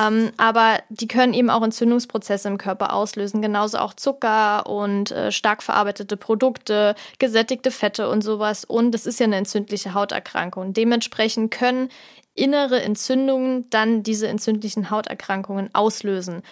Ähm, 0.00 0.32
aber 0.38 0.78
die 0.88 1.06
können 1.06 1.34
eben 1.34 1.50
auch 1.50 1.62
Entzündungsprozesse 1.62 2.48
im 2.48 2.56
Körper 2.56 2.94
auslösen, 2.94 3.42
genauso 3.42 3.78
auch 3.78 3.92
Zucker 3.94 4.66
und 4.66 5.10
äh, 5.10 5.30
stark 5.32 5.62
verarbeitete 5.62 6.16
Produkte 6.16 6.94
gesättigte 7.22 7.70
Fette 7.70 8.10
und 8.10 8.22
sowas. 8.22 8.64
Und 8.64 8.96
es 8.96 9.06
ist 9.06 9.20
ja 9.20 9.26
eine 9.26 9.36
entzündliche 9.36 9.94
Hauterkrankung. 9.94 10.74
Dementsprechend 10.74 11.52
können 11.52 11.88
innere 12.34 12.82
Entzündungen 12.82 13.70
dann 13.70 14.02
diese 14.02 14.26
entzündlichen 14.26 14.90
Hauterkrankungen 14.90 15.72
auslösen. 15.72 16.42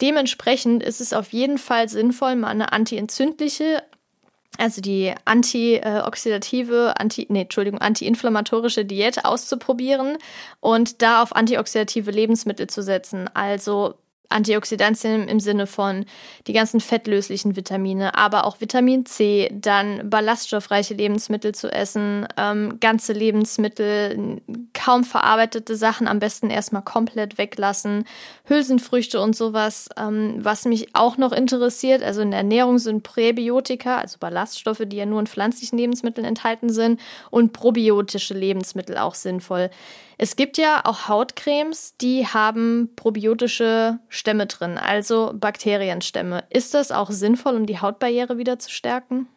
Dementsprechend 0.00 0.80
ist 0.84 1.00
es 1.00 1.12
auf 1.12 1.32
jeden 1.32 1.58
Fall 1.58 1.88
sinnvoll, 1.88 2.36
mal 2.36 2.50
eine 2.50 2.72
antientzündliche, 2.72 3.82
also 4.58 4.80
die 4.80 5.12
antioxidative, 5.24 6.94
anti, 6.98 7.26
nee, 7.28 7.42
Entschuldigung, 7.42 7.80
antiinflammatorische 7.80 8.84
Diät 8.84 9.24
auszuprobieren 9.24 10.18
und 10.60 11.02
da 11.02 11.20
auf 11.20 11.34
antioxidative 11.34 12.12
Lebensmittel 12.12 12.68
zu 12.68 12.80
setzen. 12.80 13.28
Also 13.34 13.94
Antioxidantien 14.32 15.28
im 15.28 15.40
Sinne 15.40 15.66
von 15.66 16.04
die 16.46 16.52
ganzen 16.52 16.80
fettlöslichen 16.80 17.56
Vitamine, 17.56 18.16
aber 18.16 18.46
auch 18.46 18.60
Vitamin 18.60 19.06
C, 19.06 19.50
dann 19.52 20.08
ballaststoffreiche 20.08 20.94
Lebensmittel 20.94 21.54
zu 21.54 21.72
essen, 21.72 22.26
ähm, 22.36 22.78
ganze 22.80 23.12
Lebensmittel, 23.12 24.40
kaum 24.74 25.04
verarbeitete 25.04 25.76
Sachen 25.76 26.08
am 26.08 26.18
besten 26.18 26.50
erstmal 26.50 26.82
komplett 26.82 27.38
weglassen, 27.38 28.04
Hülsenfrüchte 28.44 29.20
und 29.20 29.36
sowas. 29.36 29.88
Ähm, 29.96 30.36
was 30.38 30.64
mich 30.64 30.94
auch 30.94 31.16
noch 31.16 31.32
interessiert, 31.32 32.02
also 32.02 32.20
in 32.20 32.30
der 32.30 32.38
Ernährung 32.38 32.78
sind 32.78 33.02
Präbiotika, 33.02 33.98
also 33.98 34.18
Ballaststoffe, 34.18 34.82
die 34.86 34.96
ja 34.96 35.06
nur 35.06 35.20
in 35.20 35.26
pflanzlichen 35.26 35.78
Lebensmitteln 35.78 36.26
enthalten 36.26 36.70
sind, 36.70 37.00
und 37.30 37.52
probiotische 37.52 38.34
Lebensmittel 38.34 38.98
auch 38.98 39.14
sinnvoll. 39.14 39.70
Es 40.18 40.36
gibt 40.36 40.58
ja 40.58 40.82
auch 40.84 41.08
Hautcremes, 41.08 41.96
die 42.00 42.26
haben 42.26 42.90
probiotische 42.96 43.98
Stämme 44.08 44.46
drin, 44.46 44.78
also 44.78 45.32
Bakterienstämme. 45.34 46.44
Ist 46.50 46.74
das 46.74 46.92
auch 46.92 47.10
sinnvoll, 47.10 47.56
um 47.56 47.66
die 47.66 47.80
Hautbarriere 47.80 48.38
wieder 48.38 48.58
zu 48.58 48.70
stärken? 48.70 49.28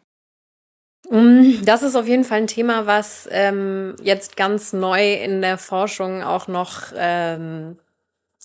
Mm, 1.10 1.64
das 1.64 1.82
ist 1.82 1.94
auf 1.94 2.06
jeden 2.06 2.24
Fall 2.24 2.38
ein 2.38 2.46
Thema, 2.46 2.86
was 2.86 3.28
ähm, 3.30 3.96
jetzt 4.02 4.36
ganz 4.36 4.72
neu 4.72 5.14
in 5.14 5.40
der 5.40 5.58
Forschung 5.58 6.22
auch 6.22 6.48
noch 6.48 6.92
ähm, 6.96 7.78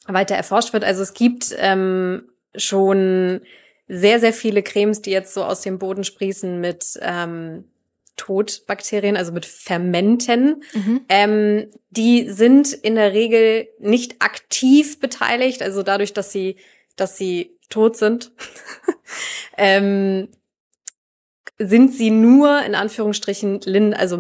weiter 0.06 0.36
erforscht 0.36 0.74
wird. 0.74 0.84
Also 0.84 1.02
es 1.02 1.14
gibt 1.14 1.56
ähm, 1.58 2.30
schon 2.56 3.42
sehr, 3.88 4.20
sehr 4.20 4.34
viele 4.34 4.64
Cremes, 4.64 5.02
die 5.02 5.12
jetzt 5.12 5.34
so 5.34 5.44
aus 5.44 5.62
dem 5.62 5.80
Boden 5.80 6.04
sprießen 6.04 6.60
mit 6.60 7.00
ähm, 7.02 7.71
Todbakterien, 8.18 9.18
also 9.18 9.32
mit 9.32 9.46
Fermenten. 9.46 10.64
Mhm. 10.74 11.02
Ähm, 11.10 11.72
die 11.90 12.30
sind 12.30 12.74
in 12.74 12.96
der 12.96 13.14
Regel 13.14 13.68
nicht 13.80 14.22
aktiv 14.22 15.00
beteiligt, 15.00 15.62
also 15.62 15.84
dadurch, 15.84 16.14
dass 16.14 16.32
sie, 16.32 16.58
dass 16.96 17.18
sie 17.18 17.58
tot 17.70 17.98
sind, 17.98 18.32
ähm, 19.58 20.28
sind 21.58 21.94
sie 21.94 22.10
nur 22.10 22.62
in 22.64 22.76
Anführungsstrichen 22.76 23.62
lin, 23.62 23.94
also 23.94 24.18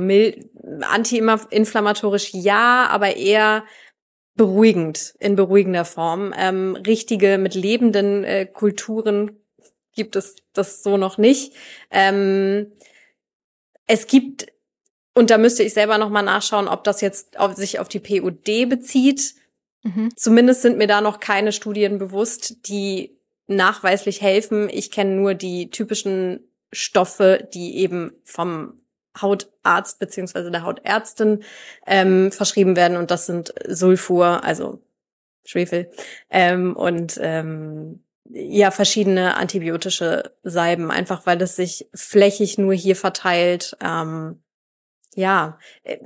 anti-inflammatorisch 0.82 2.34
ja, 2.34 2.88
aber 2.88 3.15
eher 3.15 3.63
beruhigend, 4.36 5.13
in 5.19 5.36
beruhigender 5.36 5.86
Form. 5.86 6.34
Ähm, 6.38 6.75
richtige 6.75 7.38
mit 7.38 7.56
lebenden 7.56 8.23
äh, 8.23 8.45
Kulturen 8.45 9.41
gibt 9.93 10.15
es 10.15 10.36
das 10.54 10.84
so 10.84 10.97
noch 10.97 11.17
nicht. 11.17 11.54
Ähm, 11.89 12.71
es 13.91 14.08
gibt, 14.08 14.47
und 15.13 15.30
da 15.30 15.38
müsste 15.38 15.63
ich 15.63 15.73
selber 15.73 15.97
nochmal 15.97 16.23
nachschauen, 16.23 16.69
ob 16.69 16.86
das 16.86 17.01
jetzt 17.01 17.38
auf, 17.38 17.56
sich 17.56 17.80
auf 17.80 17.89
die 17.89 17.99
PUD 17.99 18.69
bezieht. 18.69 19.36
Mhm. 19.84 20.15
Zumindest 20.15 20.62
sind 20.62 20.77
mir 20.77 20.88
da 20.88 21.01
noch 21.01 21.19
keine 21.19 21.51
Studien 21.51 21.97
bewusst, 21.97 22.69
die 22.69 23.17
nachweislich 23.47 24.21
helfen. 24.21 24.69
Ich 24.69 24.91
kenne 24.91 25.15
nur 25.15 25.34
die 25.34 25.69
typischen 25.69 26.39
Stoffe, 26.71 27.49
die 27.54 27.80
eben 27.80 28.13
vom 28.23 28.80
Hautarzt 29.19 29.99
beziehungsweise 29.99 30.51
der 30.51 30.63
Hautärztin 30.63 31.43
ähm, 31.86 32.32
verschrieben 32.32 32.77
werden 32.77 32.95
und 32.95 33.12
das 33.12 33.25
sind 33.25 33.54
Sulfur, 33.67 34.45
also 34.45 34.80
Schwefel 35.43 35.91
ähm, 36.30 36.77
und 36.77 37.19
ähm, 37.21 38.06
ja 38.34 38.72
verschiedene 38.72 39.36
antibiotische 39.36 40.32
Salben, 40.44 40.91
einfach 40.91 41.26
weil 41.26 41.41
es 41.41 41.56
sich 41.56 41.88
flächig 41.94 42.58
nur 42.58 42.74
hier 42.74 42.96
verteilt. 42.96 43.78
Ähm, 43.82 44.41
ja, 45.15 45.60
äh, 45.84 45.98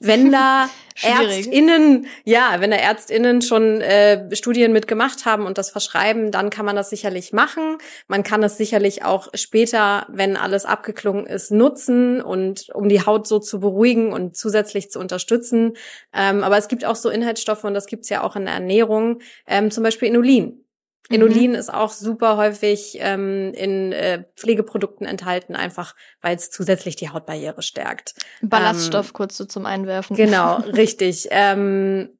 wenn 0.00 0.32
da 0.32 0.68
ÄrztInnen, 1.02 2.06
ja, 2.24 2.56
wenn 2.58 2.70
da 2.70 2.76
ÄrztInnen 2.76 3.42
schon 3.42 3.80
äh, 3.80 4.34
Studien 4.34 4.72
mitgemacht 4.72 5.24
haben 5.24 5.46
und 5.46 5.56
das 5.56 5.70
verschreiben, 5.70 6.30
dann 6.30 6.50
kann 6.50 6.66
man 6.66 6.76
das 6.76 6.90
sicherlich 6.90 7.32
machen. 7.32 7.78
Man 8.08 8.22
kann 8.22 8.42
es 8.42 8.56
sicherlich 8.56 9.04
auch 9.04 9.28
später, 9.34 10.06
wenn 10.10 10.36
alles 10.36 10.64
abgeklungen 10.64 11.26
ist, 11.26 11.52
nutzen 11.52 12.20
und 12.20 12.68
um 12.74 12.88
die 12.88 13.06
Haut 13.06 13.26
so 13.26 13.38
zu 13.38 13.60
beruhigen 13.60 14.12
und 14.12 14.36
zusätzlich 14.36 14.90
zu 14.90 14.98
unterstützen. 14.98 15.74
Ähm, 16.12 16.42
aber 16.42 16.58
es 16.58 16.68
gibt 16.68 16.84
auch 16.84 16.96
so 16.96 17.08
Inhaltsstoffe 17.08 17.64
und 17.64 17.74
das 17.74 17.86
gibt's 17.86 18.08
ja 18.08 18.22
auch 18.22 18.36
in 18.36 18.46
der 18.46 18.54
Ernährung, 18.54 19.20
ähm, 19.46 19.70
zum 19.70 19.84
Beispiel 19.84 20.08
Inulin. 20.08 20.63
Inulin 21.10 21.50
mhm. 21.50 21.56
ist 21.56 21.72
auch 21.72 21.90
super 21.90 22.36
häufig 22.36 22.96
ähm, 23.00 23.52
in 23.54 23.92
äh, 23.92 24.24
Pflegeprodukten 24.36 25.06
enthalten, 25.06 25.54
einfach 25.54 25.94
weil 26.22 26.36
es 26.36 26.50
zusätzlich 26.50 26.96
die 26.96 27.10
Hautbarriere 27.10 27.62
stärkt. 27.62 28.14
Ballaststoff 28.40 29.08
ähm, 29.08 29.12
kurz 29.12 29.36
so 29.36 29.44
zum 29.44 29.66
Einwerfen. 29.66 30.16
Genau, 30.16 30.56
richtig. 30.60 31.28
Ähm, 31.30 32.18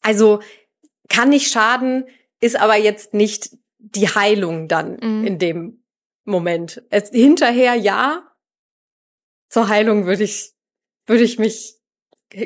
also 0.00 0.40
kann 1.08 1.30
nicht 1.30 1.50
schaden, 1.50 2.04
ist 2.40 2.56
aber 2.56 2.76
jetzt 2.76 3.14
nicht 3.14 3.56
die 3.78 4.08
Heilung 4.08 4.68
dann 4.68 4.98
mhm. 5.02 5.26
in 5.26 5.38
dem 5.38 5.84
Moment. 6.24 6.82
Es, 6.90 7.10
hinterher 7.10 7.74
ja. 7.74 8.28
Zur 9.48 9.68
Heilung 9.68 10.06
würde 10.06 10.22
ich 10.22 10.52
würde 11.06 11.24
ich 11.24 11.38
mich 11.38 11.76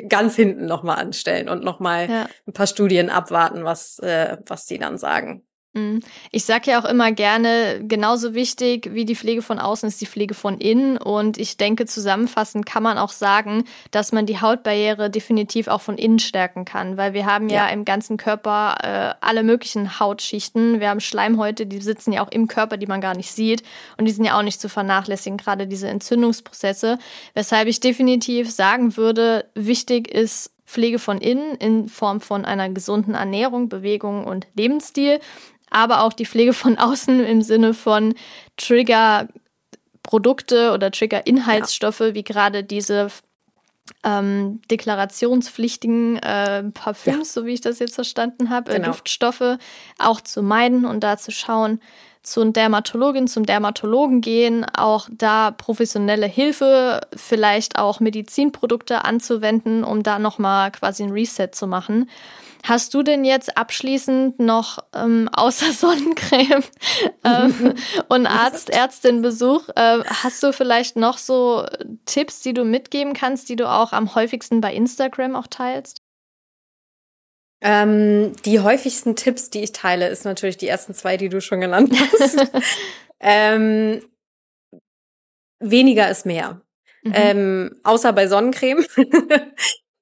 ganz 0.09 0.35
hinten 0.35 0.65
nochmal 0.65 0.97
anstellen 0.97 1.49
und 1.49 1.63
nochmal 1.63 2.09
ja. 2.09 2.27
ein 2.45 2.53
paar 2.53 2.67
Studien 2.67 3.09
abwarten, 3.09 3.63
was, 3.63 3.99
äh, 3.99 4.37
was 4.45 4.65
die 4.65 4.77
dann 4.77 4.97
sagen. 4.97 5.46
Mhm. 5.77 5.99
Ich 6.31 6.45
sage 6.45 6.71
ja 6.71 6.81
auch 6.81 6.85
immer 6.85 7.11
gerne, 7.11 7.81
genauso 7.87 8.33
wichtig 8.33 8.89
wie 8.93 9.05
die 9.05 9.15
Pflege 9.15 9.41
von 9.41 9.59
außen 9.59 9.87
ist 9.87 10.01
die 10.01 10.05
Pflege 10.05 10.33
von 10.33 10.57
innen. 10.57 10.97
Und 10.97 11.37
ich 11.37 11.57
denke, 11.57 11.85
zusammenfassend 11.85 12.65
kann 12.65 12.83
man 12.83 12.97
auch 12.97 13.11
sagen, 13.11 13.63
dass 13.91 14.11
man 14.11 14.25
die 14.25 14.41
Hautbarriere 14.41 15.09
definitiv 15.09 15.67
auch 15.67 15.81
von 15.81 15.97
innen 15.97 16.19
stärken 16.19 16.65
kann, 16.65 16.97
weil 16.97 17.13
wir 17.13 17.25
haben 17.25 17.49
ja, 17.49 17.67
ja 17.67 17.69
im 17.69 17.85
ganzen 17.85 18.17
Körper 18.17 18.77
äh, 18.83 19.25
alle 19.25 19.43
möglichen 19.43 19.99
Hautschichten. 19.99 20.79
Wir 20.79 20.89
haben 20.89 20.99
Schleimhäute, 20.99 21.65
die 21.65 21.79
sitzen 21.79 22.13
ja 22.13 22.25
auch 22.25 22.31
im 22.31 22.47
Körper, 22.47 22.77
die 22.77 22.87
man 22.87 23.01
gar 23.01 23.15
nicht 23.15 23.31
sieht. 23.31 23.63
Und 23.97 24.05
die 24.05 24.11
sind 24.11 24.25
ja 24.25 24.37
auch 24.37 24.43
nicht 24.43 24.59
zu 24.59 24.69
vernachlässigen, 24.69 25.37
gerade 25.37 25.67
diese 25.67 25.87
Entzündungsprozesse. 25.87 26.97
Weshalb 27.33 27.67
ich 27.67 27.79
definitiv 27.79 28.51
sagen 28.51 28.97
würde, 28.97 29.45
wichtig 29.53 30.09
ist, 30.09 30.51
Pflege 30.67 30.99
von 30.99 31.19
innen 31.19 31.55
in 31.55 31.87
Form 31.87 32.19
von 32.19 32.43
einer 32.43 32.69
gesunden 32.69 33.15
Ernährung, 33.15 33.69
Bewegung 33.69 34.25
und 34.25 34.47
Lebensstil 34.53 35.19
aber 35.69 36.03
auch 36.03 36.13
die 36.13 36.25
Pflege 36.25 36.53
von 36.53 36.77
außen 36.77 37.25
im 37.25 37.41
Sinne 37.41 37.73
von 37.73 38.13
Trigger-Produkte 38.57 40.71
oder 40.73 40.91
Trigger-Inhaltsstoffe, 40.91 41.99
ja. 41.99 42.13
wie 42.13 42.23
gerade 42.23 42.63
diese 42.63 43.07
ähm, 44.03 44.61
deklarationspflichtigen 44.69 46.17
äh, 46.17 46.63
Parfüms, 46.73 47.35
ja. 47.35 47.41
so 47.41 47.45
wie 47.45 47.53
ich 47.53 47.61
das 47.61 47.79
jetzt 47.79 47.95
verstanden 47.95 48.49
habe, 48.49 48.71
äh, 48.71 48.75
genau. 48.75 48.87
Duftstoffe 48.87 49.57
auch 49.97 50.19
zu 50.21 50.43
meiden 50.43 50.85
und 50.85 51.03
da 51.03 51.17
zu 51.17 51.31
schauen, 51.31 51.79
zur 52.27 52.51
Dermatologin, 52.51 53.27
zum 53.27 53.45
Dermatologen 53.45 54.19
gehen, 54.19 54.65
auch 54.65 55.07
da 55.09 55.51
professionelle 55.51 56.25
Hilfe, 56.25 56.99
vielleicht 57.15 57.79
auch 57.79 58.01
Medizinprodukte 58.01 59.05
anzuwenden, 59.05 59.85
um 59.85 60.03
da 60.03 60.19
nochmal 60.19 60.71
quasi 60.71 61.03
ein 61.03 61.11
Reset 61.11 61.49
zu 61.53 61.67
machen. 61.67 62.09
Hast 62.67 62.93
du 62.93 63.01
denn 63.01 63.23
jetzt 63.23 63.57
abschließend 63.57 64.39
noch 64.39 64.79
ähm, 64.93 65.29
außer 65.31 65.71
Sonnencreme 65.71 66.63
ähm, 67.23 67.75
und 68.09 68.25
Arzt, 68.27 68.69
Ärztin-Besuch, 68.69 69.69
äh, 69.69 69.99
hast 70.03 70.43
du 70.43 70.51
vielleicht 70.51 70.97
noch 70.97 71.17
so 71.17 71.65
Tipps, 72.05 72.41
die 72.41 72.53
du 72.53 72.65
mitgeben 72.65 73.13
kannst, 73.13 73.47
die 73.47 73.55
du 73.55 73.69
auch 73.69 73.93
am 73.93 74.15
häufigsten 74.15 74.59
bei 74.59 74.73
Instagram 74.73 75.37
auch 75.37 75.47
teilst? 75.47 76.01
Ähm, 77.61 78.33
die 78.43 78.59
häufigsten 78.59 79.15
Tipps, 79.15 79.49
die 79.49 79.63
ich 79.63 79.71
teile, 79.71 80.09
ist 80.09 80.25
natürlich 80.25 80.57
die 80.57 80.67
ersten 80.67 80.93
zwei, 80.93 81.15
die 81.15 81.29
du 81.29 81.39
schon 81.39 81.61
genannt 81.61 81.95
hast. 81.97 82.51
ähm, 83.21 84.01
weniger 85.59 86.09
ist 86.11 86.25
mehr. 86.25 86.61
Mhm. 87.03 87.13
Ähm, 87.15 87.79
außer 87.83 88.11
bei 88.11 88.27
Sonnencreme. 88.27 88.85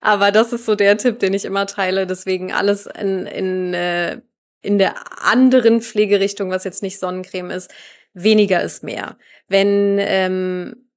Aber 0.05 0.31
das 0.31 0.53
ist 0.53 0.65
so 0.65 0.75
der 0.75 0.97
Tipp, 0.97 1.17
den 1.17 1.33
ich 1.33 1.45
immer 1.45 1.65
teile. 1.65 2.05
Deswegen 2.05 2.53
alles 2.53 2.85
in, 2.85 3.25
in, 3.25 3.73
äh, 3.73 4.21
in 4.61 4.77
der 4.77 4.93
anderen 5.25 5.81
Pflegerichtung, 5.81 6.51
was 6.51 6.63
jetzt 6.63 6.83
nicht 6.83 6.99
Sonnencreme 6.99 7.49
ist, 7.49 7.73
weniger 8.13 8.61
ist 8.61 8.83
mehr. 8.83 9.17
Wenn 9.47 9.97
ähm, 9.97 10.87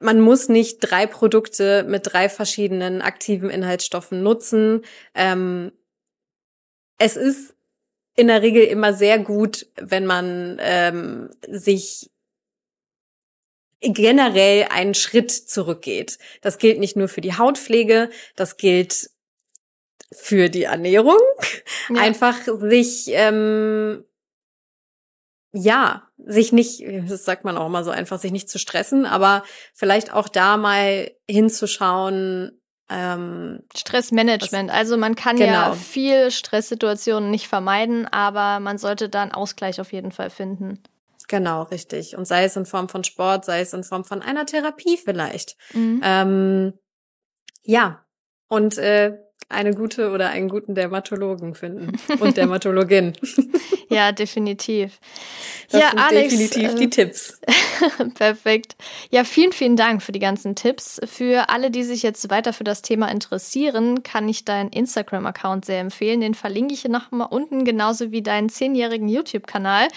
man 0.00 0.20
muss 0.20 0.48
nicht 0.48 0.80
drei 0.80 1.06
Produkte 1.06 1.84
mit 1.84 2.12
drei 2.12 2.28
verschiedenen 2.28 3.02
aktiven 3.02 3.50
Inhaltsstoffen 3.50 4.20
nutzen. 4.20 4.82
Ähm, 5.14 5.70
es 6.98 7.16
ist 7.16 7.54
in 8.16 8.26
der 8.26 8.42
Regel 8.42 8.64
immer 8.64 8.94
sehr 8.94 9.20
gut, 9.20 9.68
wenn 9.76 10.06
man 10.06 10.56
ähm, 10.60 11.30
sich 11.46 12.10
generell 13.80 14.66
einen 14.70 14.94
Schritt 14.94 15.30
zurückgeht. 15.30 16.18
Das 16.42 16.58
gilt 16.58 16.78
nicht 16.78 16.96
nur 16.96 17.08
für 17.08 17.20
die 17.20 17.36
Hautpflege, 17.36 18.10
das 18.36 18.56
gilt 18.56 19.10
für 20.12 20.48
die 20.48 20.64
Ernährung. 20.64 21.18
Ja. 21.88 22.02
Einfach 22.02 22.36
sich, 22.44 23.06
ähm, 23.08 24.04
ja, 25.52 26.08
sich 26.18 26.52
nicht, 26.52 26.84
das 27.08 27.24
sagt 27.24 27.44
man 27.44 27.56
auch 27.56 27.66
immer 27.66 27.82
so 27.84 27.90
einfach, 27.90 28.18
sich 28.18 28.32
nicht 28.32 28.48
zu 28.48 28.58
stressen, 28.58 29.06
aber 29.06 29.42
vielleicht 29.74 30.12
auch 30.12 30.28
da 30.28 30.56
mal 30.56 31.10
hinzuschauen, 31.28 32.60
ähm, 32.90 33.62
Stressmanagement. 33.74 34.70
Also 34.70 34.96
man 34.96 35.14
kann 35.14 35.36
genau. 35.36 35.52
ja 35.52 35.72
viel 35.72 36.30
Stresssituationen 36.30 37.30
nicht 37.30 37.48
vermeiden, 37.48 38.06
aber 38.06 38.60
man 38.60 38.78
sollte 38.78 39.08
da 39.08 39.22
einen 39.22 39.32
Ausgleich 39.32 39.80
auf 39.80 39.92
jeden 39.92 40.12
Fall 40.12 40.30
finden. 40.30 40.82
Genau, 41.30 41.62
richtig. 41.62 42.16
Und 42.16 42.24
sei 42.24 42.42
es 42.42 42.56
in 42.56 42.66
Form 42.66 42.88
von 42.88 43.04
Sport, 43.04 43.44
sei 43.44 43.60
es 43.60 43.72
in 43.72 43.84
Form 43.84 44.04
von 44.04 44.20
einer 44.20 44.46
Therapie 44.46 44.96
vielleicht. 44.96 45.56
Mhm. 45.72 46.00
Ähm, 46.02 46.72
ja, 47.62 48.04
und 48.48 48.78
äh, 48.78 49.16
eine 49.48 49.74
gute 49.74 50.10
oder 50.10 50.30
einen 50.30 50.48
guten 50.48 50.74
Dermatologen 50.74 51.54
finden 51.54 51.98
und 52.20 52.36
Dermatologin. 52.36 53.14
ja, 53.88 54.12
definitiv. 54.12 54.98
Das 55.70 55.80
ja, 55.80 55.90
sind 55.90 55.98
Alex, 56.00 56.36
definitiv 56.36 56.72
äh, 56.72 56.74
die 56.74 56.90
Tipps. 56.90 57.40
Perfekt. 58.14 58.76
Ja, 59.10 59.24
vielen, 59.24 59.52
vielen 59.52 59.76
Dank 59.76 60.02
für 60.02 60.12
die 60.12 60.18
ganzen 60.18 60.54
Tipps. 60.54 61.00
Für 61.04 61.48
alle, 61.48 61.70
die 61.70 61.82
sich 61.82 62.02
jetzt 62.02 62.28
weiter 62.30 62.52
für 62.52 62.64
das 62.64 62.82
Thema 62.82 63.08
interessieren, 63.10 64.02
kann 64.02 64.28
ich 64.28 64.44
deinen 64.44 64.70
Instagram-Account 64.70 65.64
sehr 65.64 65.80
empfehlen. 65.80 66.20
Den 66.20 66.34
verlinke 66.34 66.74
ich 66.74 66.82
hier 66.82 66.90
nochmal 66.90 67.28
unten, 67.30 67.64
genauso 67.64 68.10
wie 68.12 68.22
deinen 68.22 68.48
zehnjährigen 68.48 69.08
YouTube-Kanal. 69.08 69.88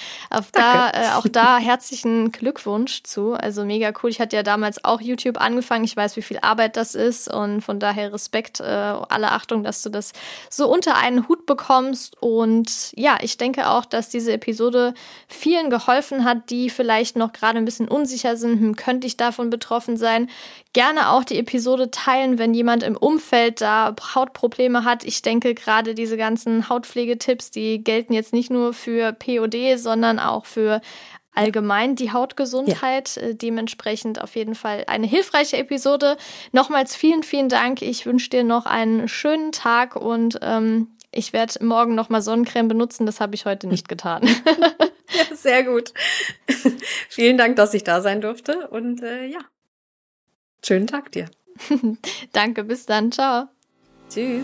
Da, 0.53 0.89
äh, 0.89 1.15
auch 1.15 1.27
da 1.27 1.57
herzlichen 1.59 2.31
Glückwunsch 2.31 3.03
zu. 3.03 3.33
Also 3.33 3.65
mega 3.65 3.91
cool. 4.01 4.09
Ich 4.09 4.19
hatte 4.19 4.35
ja 4.35 4.43
damals 4.43 4.83
auch 4.83 5.01
YouTube 5.01 5.39
angefangen. 5.39 5.83
Ich 5.83 5.95
weiß, 5.95 6.17
wie 6.17 6.21
viel 6.21 6.39
Arbeit 6.41 6.77
das 6.77 6.95
ist 6.95 7.27
und 7.27 7.61
von 7.61 7.79
daher 7.79 8.13
Respekt, 8.13 8.59
äh, 8.59 8.63
alle 8.63 9.31
Achtung, 9.33 9.63
dass 9.63 9.81
du 9.81 9.89
das 9.89 10.13
so 10.49 10.71
unter 10.71 10.95
einen 10.95 11.27
Hut 11.27 11.45
bekommst. 11.45 12.21
Und 12.21 12.91
ja, 12.95 13.17
ich 13.21 13.37
denke 13.37 13.69
auch, 13.69 13.85
dass 13.85 14.09
diese 14.09 14.33
Episode 14.33 14.93
vielen 15.27 15.69
geholfen 15.69 16.23
hat, 16.23 16.49
die 16.49 16.69
vielleicht 16.69 17.15
noch 17.15 17.33
gerade 17.33 17.57
ein 17.57 17.65
bisschen 17.65 17.87
unsicher 17.87 18.37
sind, 18.37 18.59
hm, 18.59 18.75
könnte 18.75 19.07
ich 19.07 19.17
davon 19.17 19.49
betroffen 19.49 19.97
sein. 19.97 20.29
Gerne 20.73 21.09
auch 21.09 21.23
die 21.23 21.37
Episode 21.37 21.91
teilen, 21.91 22.37
wenn 22.37 22.53
jemand 22.53 22.83
im 22.83 22.95
Umfeld 22.95 23.61
da 23.61 23.95
Hautprobleme 24.15 24.85
hat. 24.85 25.03
Ich 25.03 25.21
denke 25.21 25.53
gerade 25.53 25.93
diese 25.93 26.17
ganzen 26.17 26.69
Hautpflegetipps, 26.69 27.51
die 27.51 27.83
gelten 27.83 28.13
jetzt 28.13 28.33
nicht 28.33 28.49
nur 28.49 28.73
für 28.73 29.13
POD, 29.13 29.77
sondern 29.77 30.19
auch 30.19 30.45
für 30.45 30.81
allgemein 31.35 31.95
die 31.95 32.11
Hautgesundheit. 32.11 33.15
Ja. 33.15 33.21
Äh, 33.21 33.35
dementsprechend 33.35 34.21
auf 34.21 34.35
jeden 34.35 34.55
Fall 34.55 34.83
eine 34.87 35.07
hilfreiche 35.07 35.57
Episode. 35.57 36.17
Nochmals 36.51 36.95
vielen, 36.95 37.23
vielen 37.23 37.49
Dank. 37.49 37.81
Ich 37.81 38.05
wünsche 38.05 38.29
dir 38.29 38.43
noch 38.43 38.65
einen 38.65 39.07
schönen 39.07 39.51
Tag 39.51 39.95
und 39.95 40.39
ähm, 40.41 40.87
ich 41.11 41.31
werde 41.31 41.63
morgen 41.63 41.95
nochmal 41.95 42.21
Sonnencreme 42.21 42.67
benutzen. 42.67 43.05
Das 43.05 43.19
habe 43.19 43.35
ich 43.35 43.45
heute 43.45 43.67
nicht 43.67 43.87
getan. 43.87 44.23
ja, 45.13 45.35
sehr 45.35 45.63
gut. 45.63 45.93
Vielen 47.09 47.37
Dank, 47.37 47.55
dass 47.55 47.73
ich 47.73 47.83
da 47.83 48.01
sein 48.01 48.19
durfte. 48.19 48.67
Und 48.69 49.03
äh, 49.03 49.25
ja, 49.27 49.39
schönen 50.65 50.87
Tag 50.87 51.11
dir. 51.11 51.29
Danke, 52.33 52.63
bis 52.63 52.87
dann. 52.87 53.11
Ciao. 53.11 53.47
Tschüss. 54.09 54.43